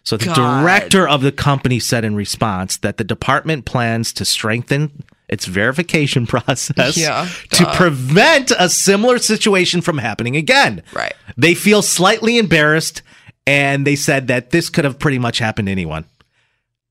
So 0.05 0.17
the 0.17 0.27
God. 0.27 0.63
director 0.63 1.09
of 1.09 1.23
the 1.23 1.33
company 1.33 1.79
said 1.81 2.05
in 2.05 2.15
response 2.17 2.77
that 2.79 2.97
the 2.97 3.05
department 3.05 3.65
plans 3.65 4.13
to 4.15 4.25
strengthen 4.25 5.03
its 5.31 5.47
verification 5.47 6.27
process 6.35 6.97
Yeah, 6.99 7.27
to 7.53 7.65
duh. 7.65 7.75
prevent 7.75 8.51
a 8.59 8.69
similar 8.69 9.17
situation 9.19 9.81
from 9.81 9.97
happening 9.97 10.37
again. 10.37 10.83
Right. 10.93 11.15
They 11.39 11.55
feel 11.55 11.81
slightly 11.81 12.37
embarrassed 12.37 13.01
and 13.47 13.87
they 13.87 13.97
said 13.97 14.27
that 14.29 14.51
this 14.51 14.69
could 14.69 14.85
have 14.85 14.99
pretty 14.99 15.19
much 15.19 15.39
happened 15.39 15.67
to 15.67 15.73
anyone. 15.73 16.05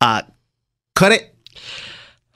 Uh 0.02 0.24
could 0.96 1.12
it? 1.12 1.36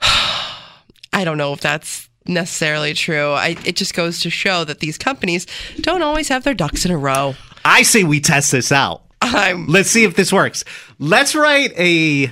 I 1.12 1.22
don't 1.24 1.38
know 1.38 1.52
if 1.52 1.60
that's 1.60 2.08
necessarily 2.26 2.94
true. 2.94 3.32
I 3.32 3.56
it 3.64 3.76
just 3.76 3.94
goes 3.94 4.20
to 4.20 4.30
show 4.30 4.64
that 4.64 4.80
these 4.80 4.98
companies 4.98 5.46
don't 5.80 6.02
always 6.02 6.28
have 6.28 6.44
their 6.44 6.54
ducks 6.54 6.84
in 6.84 6.90
a 6.90 6.96
row. 6.98 7.34
I 7.64 7.82
say 7.82 8.04
we 8.04 8.20
test 8.20 8.52
this 8.52 8.70
out. 8.72 9.02
I'm 9.22 9.66
Let's 9.68 9.90
see 9.90 10.04
if 10.04 10.16
this 10.16 10.32
works. 10.32 10.64
Let's 10.98 11.34
write 11.34 11.72
a 11.78 12.30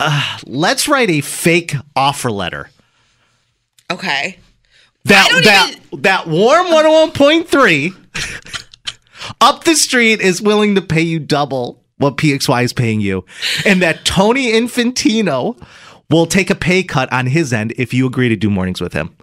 uh, 0.00 0.38
let's 0.46 0.88
write 0.88 1.10
a 1.10 1.20
fake 1.20 1.74
offer 1.96 2.30
letter. 2.30 2.68
Okay. 3.92 4.38
That 5.04 5.28
that 5.44 5.74
that 6.02 6.26
warm 6.28 6.66
101.3 6.66 7.96
up 9.40 9.64
the 9.64 9.74
street 9.74 10.20
is 10.20 10.40
willing 10.40 10.74
to 10.76 10.82
pay 10.82 11.02
you 11.02 11.18
double 11.18 11.82
what 11.98 12.16
PXY 12.16 12.64
is 12.64 12.72
paying 12.72 13.00
you. 13.00 13.24
And 13.66 13.82
that 13.82 14.04
Tony 14.04 14.52
Infantino 14.52 15.60
will 16.10 16.26
take 16.26 16.50
a 16.50 16.54
pay 16.54 16.82
cut 16.82 17.12
on 17.12 17.26
his 17.26 17.52
end 17.52 17.72
if 17.76 17.94
you 17.94 18.06
agree 18.06 18.28
to 18.28 18.36
do 18.36 18.50
mornings 18.50 18.80
with 18.80 18.92
him. 18.92 19.16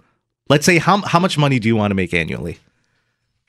Let's 0.48 0.66
say 0.66 0.78
how 0.78 0.98
how 0.98 1.18
much 1.18 1.38
money 1.38 1.58
do 1.58 1.68
you 1.68 1.76
want 1.76 1.90
to 1.92 1.94
make 1.94 2.12
annually? 2.12 2.58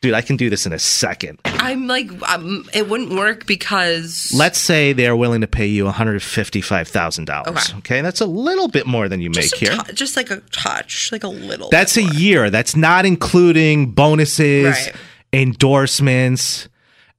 Dude, 0.02 0.16
I 0.16 0.22
can 0.22 0.36
do 0.36 0.50
this 0.50 0.66
in 0.66 0.74
a 0.74 0.80
second. 0.80 1.38
I'm 1.46 1.86
like 1.86 2.10
um, 2.28 2.68
it 2.74 2.90
wouldn't 2.90 3.12
work 3.14 3.46
because 3.46 4.32
Let's 4.36 4.58
say 4.58 4.94
they're 4.94 5.16
willing 5.16 5.42
to 5.42 5.48
pay 5.48 5.68
you 5.68 5.86
$155,000. 5.86 7.48
Okay. 7.48 7.78
Okay. 7.78 8.02
That's 8.02 8.20
a 8.20 8.26
little 8.26 8.68
bit 8.68 8.88
more 8.88 9.08
than 9.08 9.22
you 9.22 9.30
just 9.30 9.54
make 9.54 9.70
here. 9.70 9.78
tou- 9.78 9.94
just 9.94 10.18
like 10.18 10.32
a 10.32 10.38
touch, 10.52 11.12
like 11.12 11.24
a 11.24 11.28
little. 11.28 11.70
That's 11.70 11.98
a 11.98 12.02
more. 12.04 12.14
year. 12.16 12.50
That's 12.50 12.76
not 12.76 13.06
including 13.06 13.92
bonuses, 13.92 14.66
Right. 14.66 14.96
endorsements. 15.34 16.68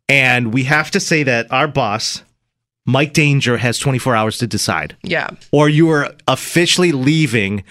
And 0.09 0.53
we 0.53 0.65
have 0.65 0.91
to 0.91 1.01
say 1.01 1.23
that 1.23 1.47
our 1.53 1.69
boss, 1.69 2.23
Mike 2.85 3.13
Danger, 3.13 3.59
has 3.59 3.79
24 3.79 4.17
hours 4.17 4.39
to 4.39 4.47
decide. 4.49 4.97
Yeah. 5.05 5.29
Or 5.53 5.69
you 5.69 5.89
are 5.91 6.13
officially 6.27 6.91
leaving 6.93 7.63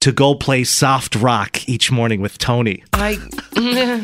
to 0.00 0.12
go 0.12 0.34
play 0.34 0.64
soft 0.64 1.14
rock 1.16 1.68
each 1.68 1.90
morning 1.92 2.20
with 2.20 2.38
Tony. 2.38 2.82
I 2.92 3.18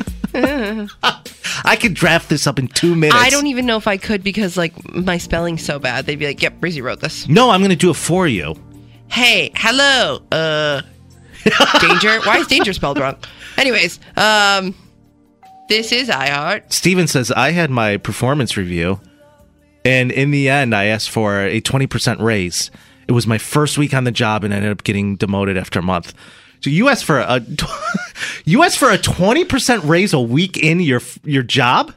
I 1.64 1.76
could 1.76 1.94
draft 1.94 2.28
this 2.28 2.46
up 2.46 2.59
in 2.59 2.68
two 2.68 2.94
minutes. 2.94 3.16
I 3.18 3.30
don't 3.30 3.46
even 3.46 3.64
know 3.66 3.76
if 3.76 3.88
I 3.88 3.96
could 3.96 4.22
because 4.22 4.56
like 4.56 4.72
my 4.94 5.18
spelling's 5.18 5.64
so 5.64 5.78
bad. 5.78 6.06
They'd 6.06 6.16
be 6.18 6.26
like, 6.26 6.42
"Yep, 6.42 6.61
Breezy 6.61 6.82
wrote 6.82 7.00
this." 7.00 7.26
No, 7.28 7.50
I'm 7.50 7.61
going 7.61 7.70
to 7.70 7.76
do 7.76 7.90
it 7.90 7.96
for 7.96 8.26
you. 8.28 8.54
Hey, 9.09 9.50
hello, 9.54 10.20
uh, 10.32 10.82
danger. 11.80 12.20
Why 12.24 12.38
is 12.38 12.46
danger 12.48 12.72
spelled 12.72 12.98
wrong? 12.98 13.16
Anyways, 13.56 13.98
um, 14.16 14.74
This 15.68 15.92
is 15.92 16.09
iHeart. 16.09 16.72
Steven 16.72 17.06
says, 17.06 17.30
I 17.30 17.52
had 17.52 17.70
my 17.70 17.96
performance 17.96 18.56
review, 18.56 19.00
and 19.85 20.11
in 20.12 20.32
the 20.32 20.48
end, 20.48 20.74
I 20.74 20.87
asked 20.87 21.09
for 21.11 21.40
a 21.40 21.61
20% 21.61 22.20
raise. 22.20 22.70
It 23.08 23.12
was 23.12 23.26
my 23.26 23.38
first 23.38 23.78
week 23.78 23.94
on 23.94 24.04
the 24.04 24.10
job, 24.10 24.44
and 24.44 24.52
I 24.52 24.56
ended 24.58 24.72
up 24.72 24.84
getting 24.84 25.16
demoted 25.16 25.56
after 25.56 25.78
a 25.78 25.82
month. 25.82 26.12
So 26.60 26.70
you 26.70 26.88
asked 26.88 27.04
for 27.04 27.18
a 27.20 27.40
you 28.44 28.62
asked 28.64 28.78
for 28.78 28.90
a 28.90 28.98
20% 28.98 29.88
raise 29.88 30.12
a 30.12 30.20
week 30.20 30.56
in 30.56 30.80
your 30.80 31.00
your 31.24 31.42
job? 31.42 31.94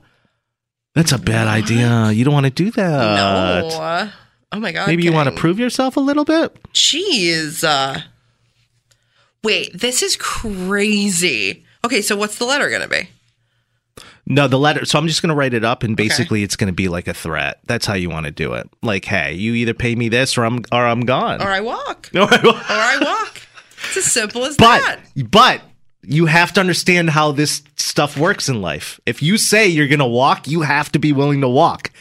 That's 0.95 1.11
a 1.11 1.17
bad 1.17 1.47
idea. 1.47 2.11
You 2.11 2.25
don't 2.25 2.33
want 2.33 2.45
to 2.45 2.51
do 2.51 2.71
that. 2.71 3.15
no. 3.15 4.11
Oh 4.51 4.59
my 4.59 4.71
god. 4.71 4.87
Maybe 4.87 5.03
you 5.03 5.13
want 5.13 5.29
to 5.29 5.35
prove 5.35 5.59
yourself 5.59 5.95
a 5.95 5.99
little 5.99 6.25
bit? 6.25 6.55
Jeez. 6.73 7.63
Uh, 7.63 8.01
wait, 9.43 9.71
this 9.73 10.01
is 10.01 10.15
crazy. 10.15 11.63
Okay, 11.85 12.01
so 12.01 12.17
what's 12.17 12.37
the 12.37 12.45
letter 12.45 12.69
gonna 12.69 12.87
be? 12.87 13.09
No, 14.31 14.47
the 14.47 14.59
letter. 14.59 14.85
So 14.85 14.99
I'm 14.99 15.07
just 15.07 15.23
going 15.23 15.29
to 15.29 15.35
write 15.35 15.55
it 15.55 15.65
up, 15.65 15.81
and 15.81 15.97
basically, 15.97 16.43
it's 16.43 16.55
going 16.55 16.67
to 16.67 16.73
be 16.73 16.87
like 16.87 17.07
a 17.07 17.13
threat. 17.15 17.59
That's 17.65 17.87
how 17.87 17.95
you 17.95 18.11
want 18.11 18.27
to 18.27 18.31
do 18.31 18.53
it. 18.53 18.69
Like, 18.83 19.03
hey, 19.05 19.33
you 19.33 19.55
either 19.55 19.73
pay 19.73 19.95
me 19.95 20.07
this, 20.07 20.37
or 20.37 20.45
I'm 20.45 20.63
or 20.71 20.85
I'm 20.85 21.01
gone. 21.01 21.41
Or 21.41 21.47
I 21.49 21.59
walk. 21.61 22.09
Or 22.15 22.21
I 22.21 22.39
walk. 22.43 22.69
Or 22.69 22.73
I 22.73 22.97
walk. 23.01 23.41
It's 23.87 23.97
as 23.97 24.05
simple 24.05 24.45
as 24.45 24.55
But 24.55 24.81
that. 24.81 24.99
but 25.31 25.61
you 26.03 26.27
have 26.27 26.53
to 26.53 26.59
understand 26.59 27.09
how 27.09 27.31
this 27.31 27.63
stuff 27.75 28.17
works 28.17 28.47
in 28.49 28.61
life. 28.61 28.99
If 29.05 29.23
you 29.23 29.37
say 29.37 29.67
you're 29.67 29.87
going 29.87 29.99
to 29.99 30.05
walk, 30.05 30.47
you 30.47 30.61
have 30.61 30.91
to 30.91 30.99
be 30.99 31.11
willing 31.11 31.41
to 31.41 31.49
walk. 31.49 31.91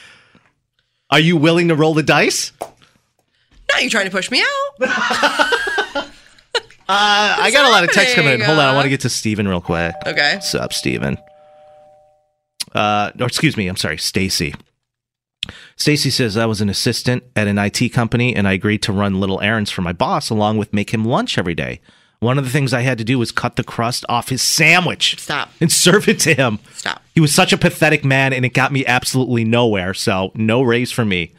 Are 1.10 1.20
you 1.20 1.36
willing 1.38 1.68
to 1.68 1.74
roll 1.74 1.94
the 1.94 2.02
dice? 2.02 2.52
Now 2.60 3.78
you're 3.80 3.90
trying 3.90 4.04
to 4.06 4.10
push 4.10 4.30
me 4.30 4.42
out. 4.42 6.08
Uh, 6.90 7.36
I 7.40 7.50
got 7.50 7.66
a 7.66 7.68
lot 7.68 7.84
of 7.84 7.92
texts 7.92 8.14
coming 8.14 8.32
in. 8.32 8.40
Hold 8.40 8.58
on, 8.58 8.64
I 8.66 8.72
want 8.72 8.84
to 8.84 8.88
get 8.88 9.02
to 9.02 9.10
Steven 9.10 9.46
real 9.46 9.60
quick. 9.60 9.94
Okay. 10.06 10.36
What's 10.36 10.54
up, 10.54 10.72
Steven? 10.72 11.18
Uh, 12.74 13.12
or 13.20 13.26
excuse 13.26 13.57
me, 13.57 13.68
I'm 13.68 13.76
sorry, 13.76 13.98
Stacy. 13.98 14.54
Stacy 15.76 16.11
says 16.11 16.37
I 16.37 16.46
was 16.46 16.61
an 16.61 16.68
assistant 16.68 17.24
at 17.37 17.46
an 17.46 17.59
IT 17.59 17.92
company 17.92 18.35
and 18.35 18.46
I 18.46 18.52
agreed 18.52 18.83
to 18.83 18.92
run 18.92 19.20
little 19.20 19.40
errands 19.40 19.70
for 19.70 19.83
my 19.83 19.92
boss 19.92 20.31
along 20.31 20.59
with 20.59 20.72
make 20.72 20.90
him 20.90 21.04
lunch 21.04 21.38
every 21.38 21.54
day. 21.54 21.81
One 22.20 22.37
of 22.37 22.44
the 22.44 22.50
things 22.50 22.74
I 22.74 22.81
had 22.81 22.98
to 22.98 23.04
do 23.04 23.18
was 23.18 23.31
cut 23.31 23.54
the 23.54 23.62
crust 23.62 24.04
off 24.09 24.28
his 24.28 24.42
sandwich. 24.42 25.20
Stop. 25.20 25.52
And 25.61 25.70
serve 25.70 26.09
it 26.09 26.18
to 26.20 26.35
him. 26.35 26.59
Stop. 26.74 27.00
He 27.14 27.20
was 27.20 27.33
such 27.33 27.52
a 27.52 27.59
pathetic 27.59 28.04
man 28.04 28.33
and 28.33 28.44
it 28.44 28.54
got 28.54 28.72
me 28.72 28.85
absolutely 28.85 29.44
nowhere. 29.44 29.94
So, 29.94 30.33
no 30.35 30.62
raise 30.62 30.90
for 30.90 31.04
me. 31.04 31.33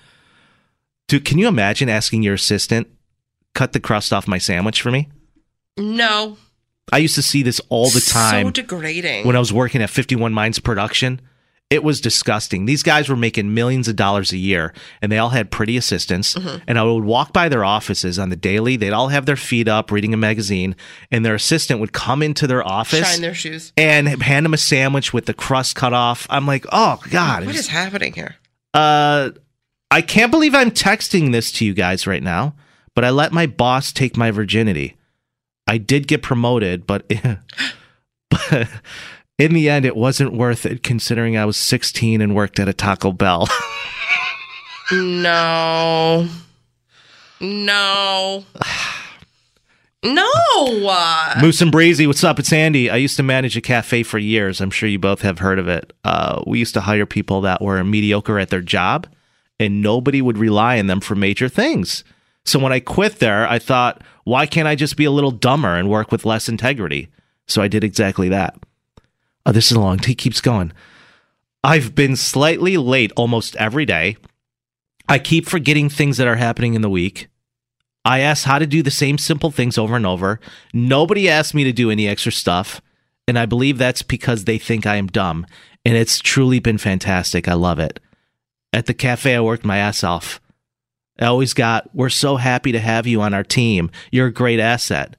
Dude, 1.10 1.26
can 1.26 1.38
you 1.38 1.48
imagine 1.48 1.90
asking 1.90 2.24
your 2.24 2.36
assistant, 2.36 2.88
cut 3.54 3.74
the 3.74 3.80
crust 3.80 4.14
off 4.14 4.28
my 4.28 4.38
sandwich 4.38 4.82
for 4.82 4.92
me? 4.92 5.10
No. 5.78 6.38
I 6.92 6.98
used 6.98 7.16
to 7.16 7.24
see 7.24 7.44
this 7.44 7.60
all 7.70 7.90
the 7.90 8.02
time 8.02 8.48
So 8.48 8.52
degrading. 8.52 9.26
when 9.26 9.36
I 9.36 9.40
was 9.40 9.54
working 9.54 9.82
at 9.82 9.90
51 9.90 10.34
Minds 10.34 10.60
Production. 10.60 11.22
It 11.72 11.84
was 11.84 12.02
disgusting. 12.02 12.66
These 12.66 12.82
guys 12.82 13.10
were 13.10 13.16
making 13.16 13.54
millions 13.54 13.88
of 13.88 13.96
dollars 13.96 14.32
a 14.32 14.38
year 14.38 14.74
and 15.04 15.12
they 15.12 15.20
all 15.20 15.30
had 15.30 15.52
pretty 15.52 15.78
assistants. 15.78 16.34
Mm-hmm. 16.34 16.64
And 16.68 16.80
I 16.80 16.84
would 16.84 17.04
walk 17.04 17.32
by 17.32 17.48
their 17.48 17.64
offices 17.64 18.18
on 18.18 18.30
the 18.30 18.36
daily. 18.36 18.76
They'd 18.76 18.92
all 18.92 19.10
have 19.10 19.28
their 19.28 19.36
feet 19.36 19.68
up 19.68 19.92
reading 19.92 20.12
a 20.12 20.18
magazine 20.18 20.76
and 21.12 21.24
their 21.24 21.36
assistant 21.36 21.80
would 21.80 21.94
come 21.94 22.24
into 22.24 22.48
their 22.48 22.68
office 22.68 23.08
Shine 23.08 23.22
their 23.22 23.36
shoes. 23.36 23.72
and 23.78 24.08
hand 24.24 24.48
them 24.48 24.56
a 24.56 24.58
sandwich 24.58 25.14
with 25.14 25.28
the 25.28 25.34
crust 25.36 25.76
cut 25.76 25.94
off. 25.94 26.26
I'm 26.32 26.48
like, 26.48 26.66
oh 26.72 27.00
God. 27.12 27.46
What 27.46 27.54
is 27.54 27.68
happening 27.68 28.14
here? 28.14 28.38
uh, 28.74 29.30
I 29.92 30.02
can't 30.02 30.32
believe 30.32 30.56
I'm 30.56 30.72
texting 30.72 31.32
this 31.34 31.52
to 31.52 31.66
you 31.66 31.76
guys 31.76 32.08
right 32.08 32.24
now, 32.24 32.56
but 32.96 33.06
I 33.06 33.12
let 33.12 33.32
my 33.32 33.46
boss 33.46 33.92
take 33.92 34.18
my 34.18 34.32
virginity. 34.32 34.96
I 35.70 35.78
did 35.78 36.08
get 36.08 36.24
promoted, 36.24 36.88
but, 36.88 37.08
but 38.30 38.68
in 39.38 39.54
the 39.54 39.70
end, 39.70 39.86
it 39.86 39.96
wasn't 39.96 40.34
worth 40.34 40.66
it 40.66 40.82
considering 40.82 41.38
I 41.38 41.46
was 41.46 41.58
16 41.58 42.22
and 42.22 42.36
worked 42.36 42.60
at 42.60 42.68
a 42.68 42.74
Taco 42.74 43.12
Bell. 43.12 43.48
No. 44.92 46.28
No. 47.40 48.44
No. 50.04 50.32
Moose 51.40 51.62
and 51.62 51.72
Breezy, 51.72 52.08
what's 52.08 52.24
up? 52.24 52.40
It's 52.40 52.52
Andy. 52.52 52.90
I 52.90 52.96
used 52.96 53.16
to 53.18 53.24
manage 53.24 53.56
a 53.56 53.62
cafe 53.62 54.02
for 54.02 54.18
years. 54.18 54.60
I'm 54.60 54.72
sure 54.72 54.90
you 54.90 54.98
both 54.98 55.22
have 55.22 55.38
heard 55.38 55.60
of 55.60 55.68
it. 55.68 55.94
Uh, 56.04 56.42
we 56.48 56.58
used 56.58 56.74
to 56.74 56.82
hire 56.82 57.06
people 57.06 57.42
that 57.42 57.62
were 57.62 57.84
mediocre 57.84 58.40
at 58.40 58.50
their 58.50 58.62
job, 58.62 59.06
and 59.60 59.84
nobody 59.84 60.24
would 60.24 60.40
rely 60.40 60.80
on 60.80 60.88
them 60.88 61.02
for 61.02 61.14
major 61.14 61.48
things. 61.48 62.04
So 62.50 62.58
when 62.58 62.74
I 62.74 62.80
quit 62.80 63.20
there, 63.20 63.48
I 63.48 63.60
thought, 63.60 64.02
why 64.24 64.48
can't 64.48 64.68
I 64.68 64.74
just 64.74 64.98
be 64.98 65.06
a 65.06 65.12
little 65.12 65.30
dumber 65.30 65.76
and 65.76 65.88
work 65.88 66.12
with 66.12 66.26
less 66.26 66.50
integrity? 66.50 67.08
So 67.48 67.62
I 67.62 67.68
did 67.68 67.84
exactly 67.84 68.28
that. 68.30 68.58
Oh, 69.46 69.52
this 69.52 69.70
is 69.70 69.78
long. 69.78 70.00
He 70.00 70.16
keeps 70.16 70.42
going. 70.42 70.74
I've 71.64 71.94
been 71.94 72.16
slightly 72.16 72.76
late 72.76 73.12
almost 73.16 73.56
every 73.58 73.86
day. 73.86 74.18
I 75.08 75.20
keep 75.20 75.46
forgetting 75.46 75.90
things 75.90 76.18
that 76.18 76.28
are 76.28 76.38
happening 76.38 76.74
in 76.74 76.82
the 76.82 76.90
week. 76.90 77.28
I 78.04 78.22
ask 78.22 78.46
how 78.46 78.58
to 78.58 78.66
do 78.66 78.82
the 78.82 78.90
same 78.90 79.20
simple 79.20 79.52
things 79.52 79.78
over 79.78 79.96
and 79.96 80.08
over. 80.08 80.40
Nobody 80.74 81.30
asks 81.30 81.54
me 81.54 81.64
to 81.66 81.72
do 81.72 81.92
any 81.92 82.08
extra 82.08 82.32
stuff. 82.32 82.82
And 83.28 83.38
I 83.38 83.46
believe 83.46 83.78
that's 83.78 84.02
because 84.02 84.46
they 84.46 84.58
think 84.58 84.88
I 84.88 84.96
am 84.96 85.06
dumb. 85.06 85.46
And 85.86 85.96
it's 85.96 86.18
truly 86.18 86.58
been 86.58 86.80
fantastic. 86.80 87.48
I 87.48 87.54
love 87.54 87.78
it. 87.78 88.00
At 88.74 88.88
the 88.88 88.96
cafe, 88.96 89.36
I 89.36 89.42
worked 89.42 89.66
my 89.66 89.78
ass 89.78 90.04
off. 90.04 90.42
I 91.20 91.26
always 91.26 91.54
got, 91.54 91.94
we're 91.94 92.10
so 92.10 92.38
happy 92.38 92.72
to 92.72 92.80
have 92.80 93.06
you 93.06 93.22
on 93.22 93.34
our 93.34 93.44
team. 93.44 93.92
You're 94.12 94.28
a 94.28 94.34
great 94.34 94.60
asset. 94.60 95.16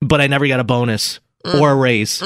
But 0.00 0.20
I 0.20 0.26
never 0.26 0.46
got 0.46 0.60
a 0.60 0.64
bonus 0.64 1.20
or 1.44 1.70
a 1.70 1.76
raise. 1.76 2.22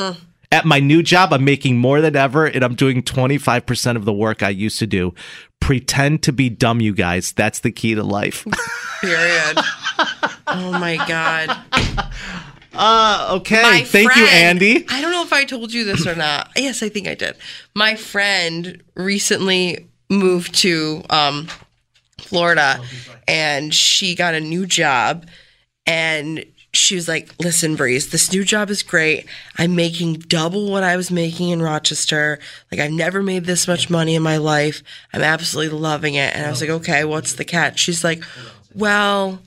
At 0.52 0.64
my 0.64 0.80
new 0.80 1.02
job, 1.02 1.32
I'm 1.32 1.44
making 1.44 1.78
more 1.78 2.00
than 2.00 2.16
ever, 2.16 2.46
and 2.46 2.64
I'm 2.64 2.74
doing 2.74 3.02
25% 3.02 3.96
of 3.96 4.04
the 4.04 4.12
work 4.12 4.42
I 4.42 4.48
used 4.48 4.80
to 4.80 4.86
do. 4.86 5.14
Pretend 5.60 6.24
to 6.24 6.32
be 6.32 6.48
dumb, 6.48 6.80
you 6.80 6.92
guys. 6.92 7.30
That's 7.32 7.60
the 7.60 7.70
key 7.70 7.94
to 7.94 8.02
life. 8.02 8.44
period. 9.00 9.58
oh 10.48 10.72
my 10.72 10.96
god. 11.06 11.56
Uh, 12.72 13.36
okay. 13.38 13.62
My 13.62 13.84
Thank 13.84 14.14
you, 14.16 14.24
Andy. 14.24 14.86
I 14.88 15.00
don't 15.00 15.12
know 15.12 15.22
if 15.22 15.32
I 15.32 15.44
told 15.44 15.72
you 15.72 15.84
this 15.84 16.06
or 16.06 16.14
not. 16.14 16.50
Yes, 16.56 16.82
I 16.82 16.88
think 16.88 17.08
I 17.08 17.14
did. 17.14 17.36
My 17.74 17.94
friend 17.94 18.82
recently 18.94 19.88
moved 20.08 20.54
to 20.56 21.02
um, 21.10 21.48
Florida 22.30 22.80
and 23.26 23.74
she 23.74 24.14
got 24.14 24.34
a 24.34 24.40
new 24.40 24.64
job 24.66 25.26
and 25.86 26.44
she 26.72 26.94
was 26.94 27.08
like, 27.08 27.34
"Listen, 27.40 27.74
Breeze, 27.74 28.10
this 28.10 28.32
new 28.32 28.44
job 28.44 28.70
is 28.70 28.84
great. 28.84 29.26
I'm 29.58 29.74
making 29.74 30.14
double 30.14 30.70
what 30.70 30.84
I 30.84 30.96
was 30.96 31.10
making 31.10 31.48
in 31.50 31.60
Rochester. 31.60 32.38
Like 32.70 32.80
I've 32.80 32.92
never 32.92 33.22
made 33.22 33.44
this 33.44 33.66
much 33.66 33.90
money 33.90 34.14
in 34.14 34.22
my 34.22 34.36
life. 34.36 34.82
I'm 35.12 35.22
absolutely 35.22 35.76
loving 35.76 36.14
it." 36.14 36.34
And 36.34 36.46
I 36.46 36.50
was 36.50 36.60
like, 36.60 36.70
"Okay, 36.70 37.04
what's 37.04 37.32
the 37.32 37.44
catch?" 37.44 37.80
She's 37.80 38.04
like, 38.04 38.22
"Well, 38.72 39.40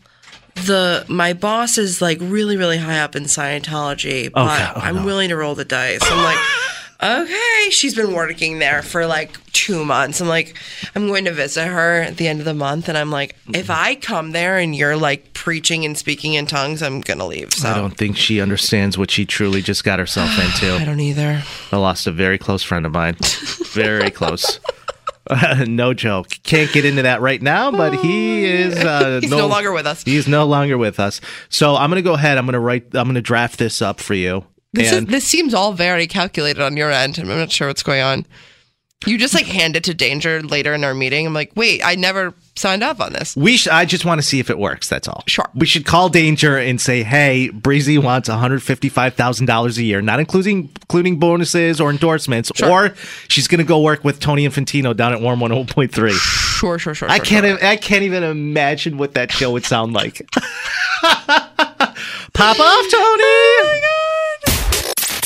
the 0.56 1.06
my 1.08 1.32
boss 1.32 1.78
is 1.78 2.02
like 2.02 2.18
really 2.22 2.58
really 2.58 2.78
high 2.78 3.00
up 3.00 3.16
in 3.16 3.24
Scientology, 3.24 4.30
but 4.32 4.46
God. 4.46 4.74
Oh, 4.76 4.82
I'm 4.82 4.96
no. 4.98 5.06
willing 5.06 5.30
to 5.30 5.38
roll 5.38 5.56
the 5.56 5.64
dice." 5.66 6.02
I'm 6.04 6.24
like, 6.24 6.40
"Okay." 7.04 7.70
She's 7.70 7.96
been 7.96 8.14
working 8.14 8.60
there 8.60 8.82
for 8.82 9.06
like 9.06 9.38
2 9.54 9.84
months. 9.86 10.22
I'm 10.22 10.28
like, 10.28 10.58
I'm 10.96 11.08
going 11.08 11.26
to 11.26 11.32
visit 11.32 11.68
her 11.68 12.02
at 12.02 12.18
the 12.18 12.28
end 12.28 12.40
of 12.40 12.46
the 12.46 12.54
month 12.54 12.90
and 12.90 12.98
I'm 12.98 13.12
like, 13.12 13.36
if 13.54 13.70
I 13.70 13.96
come 13.96 14.32
there 14.32 14.58
and 14.58 14.76
you're 14.76 14.96
like 14.98 15.34
preaching 15.34 15.86
and 15.86 15.98
speaking 15.98 16.34
in 16.34 16.46
tongues, 16.46 16.82
I'm 16.82 17.02
going 17.02 17.20
to 17.20 17.26
leave. 17.26 17.54
So 17.54 17.70
I 17.70 17.76
don't 17.76 17.98
think 17.98 18.18
she 18.18 18.42
understands 18.42 18.98
what 18.98 19.12
she 19.12 19.26
truly 19.26 19.62
just 19.62 19.84
got 19.84 20.00
herself 20.00 20.32
into. 20.40 20.76
I 20.76 20.86
don't 20.86 21.00
either. 21.00 21.44
I 21.72 21.78
lost 21.78 22.08
a 22.08 22.12
very 22.12 22.38
close 22.38 22.64
friend 22.64 22.86
of 22.86 22.92
mine. 22.94 23.16
Very 23.74 24.10
close. 24.20 24.60
no 25.68 25.94
joke. 25.94 26.28
Can't 26.44 26.72
get 26.72 26.86
into 26.86 27.04
that 27.04 27.22
right 27.22 27.42
now, 27.42 27.72
but 27.72 27.96
he 27.96 28.46
is. 28.46 28.76
Uh, 28.78 29.20
He's 29.22 29.30
no 29.30 29.48
longer 29.48 29.72
with 29.72 29.88
us. 29.88 30.04
He's 30.04 30.28
no 30.28 30.46
longer 30.46 30.78
with 30.78 31.00
us. 31.00 31.22
So 31.50 31.76
I'm 31.76 31.90
going 31.90 32.04
to 32.04 32.08
go 32.08 32.14
ahead. 32.14 32.38
I'm 32.38 32.46
going 32.46 32.54
to 32.54 32.60
write. 32.60 32.88
I'm 32.94 33.06
going 33.06 33.16
to 33.16 33.22
draft 33.22 33.58
this 33.58 33.82
up 33.82 34.00
for 34.00 34.14
you. 34.14 34.46
This 34.74 34.92
is, 34.92 35.06
this 35.06 35.24
seems 35.24 35.54
all 35.54 35.74
very 35.74 36.08
calculated 36.08 36.62
on 36.62 36.76
your 36.76 36.92
end. 36.92 37.20
I'm 37.20 37.28
not 37.28 37.52
sure 37.52 37.68
what's 37.68 37.84
going 37.84 38.02
on. 38.02 38.26
You 39.06 39.18
just 39.18 39.34
like 39.34 39.46
hand 39.46 39.76
it 39.76 39.84
to 39.86 39.94
Danger 39.94 40.42
later 40.42 40.74
in 40.74 40.84
our 40.84 40.94
meeting. 40.94 41.28
I'm 41.28 41.34
like, 41.34 41.52
wait, 41.56 41.82
I 41.84 41.96
never 41.96 42.34
signed 42.56 42.84
up 42.84 43.02
on 43.02 43.12
this. 43.12 43.36
we. 43.36 43.58
Sh- 43.58 43.68
I 43.68 43.84
just 43.84 44.06
want 44.06 44.20
to 44.20 44.26
see 44.26 44.40
if 44.40 44.50
it 44.50 44.58
works. 44.58 44.88
That's 44.88 45.08
all. 45.10 45.24
Sure. 45.28 45.46
We 45.54 45.66
should 45.66 45.86
call 45.86 46.08
Danger 46.08 46.58
and 46.58 46.80
say, 46.80 47.04
"Hey, 47.04 47.50
Breezy 47.50 47.98
wants 47.98 48.30
155 48.30 49.14
thousand 49.16 49.46
dollars 49.48 49.78
a 49.78 49.84
year, 49.84 50.02
not 50.02 50.20
including 50.22 50.70
including 50.82 51.20
bonuses 51.20 51.82
or 51.82 51.90
endorsements, 51.90 52.50
or 52.62 52.94
she's 53.28 53.48
going 53.50 53.60
to 53.60 53.66
go 53.66 53.82
work 53.82 54.06
with 54.06 54.22
Tony 54.22 54.48
Infantino 54.48 54.96
down 54.96 55.12
at 55.12 55.20
Warm 55.20 55.40
101.3." 55.42 56.12
Sure, 56.14 56.80
sure, 56.80 56.96
sure. 56.96 57.10
I 57.12 57.18
sure, 57.18 57.26
can't. 57.26 57.60
sure. 57.60 57.68
I 57.68 57.76
can't 57.76 58.04
even 58.04 58.24
imagine 58.24 58.98
what 58.98 59.16
that 59.16 59.34
show 59.34 59.52
would 59.52 59.66
sound 59.66 59.92
like. 59.92 60.26
Pop 62.34 62.60
off, 62.60 62.92
Tony. 62.92 63.43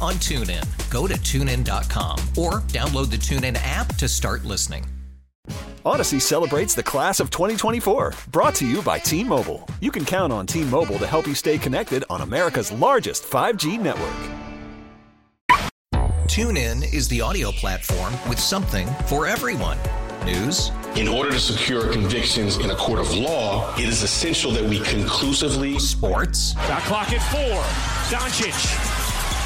on 0.00 0.14
TuneIn. 0.14 0.64
Go 0.90 1.06
to 1.06 1.14
tunein.com 1.14 2.18
or 2.36 2.60
download 2.68 3.10
the 3.10 3.16
TuneIn 3.16 3.58
app 3.62 3.94
to 3.96 4.08
start 4.08 4.44
listening. 4.44 4.86
Odyssey 5.84 6.20
celebrates 6.20 6.74
the 6.74 6.82
class 6.82 7.20
of 7.20 7.30
2024. 7.30 8.14
Brought 8.30 8.54
to 8.56 8.66
you 8.66 8.82
by 8.82 8.98
T 8.98 9.24
Mobile. 9.24 9.66
You 9.80 9.90
can 9.90 10.04
count 10.04 10.32
on 10.32 10.46
T 10.46 10.64
Mobile 10.64 10.98
to 10.98 11.06
help 11.06 11.26
you 11.26 11.34
stay 11.34 11.58
connected 11.58 12.04
on 12.10 12.20
America's 12.20 12.70
largest 12.70 13.24
5G 13.24 13.80
network. 13.80 14.40
TuneIn 16.30 16.94
is 16.94 17.08
the 17.08 17.20
audio 17.20 17.50
platform 17.50 18.14
with 18.28 18.38
something 18.38 18.86
for 19.06 19.26
everyone. 19.26 19.78
News. 20.24 20.70
In 20.96 21.08
order 21.08 21.30
to 21.30 21.40
secure 21.40 21.90
convictions 21.90 22.58
in 22.58 22.70
a 22.70 22.76
court 22.76 23.00
of 23.00 23.12
law, 23.14 23.74
it 23.76 23.88
is 23.88 24.02
essential 24.02 24.52
that 24.52 24.62
we 24.62 24.80
conclusively. 24.80 25.78
Sports. 25.78 26.54
Got 26.54 26.82
clock 26.82 27.12
at 27.12 27.22
four. 27.32 27.62
Doncic. 28.16 28.89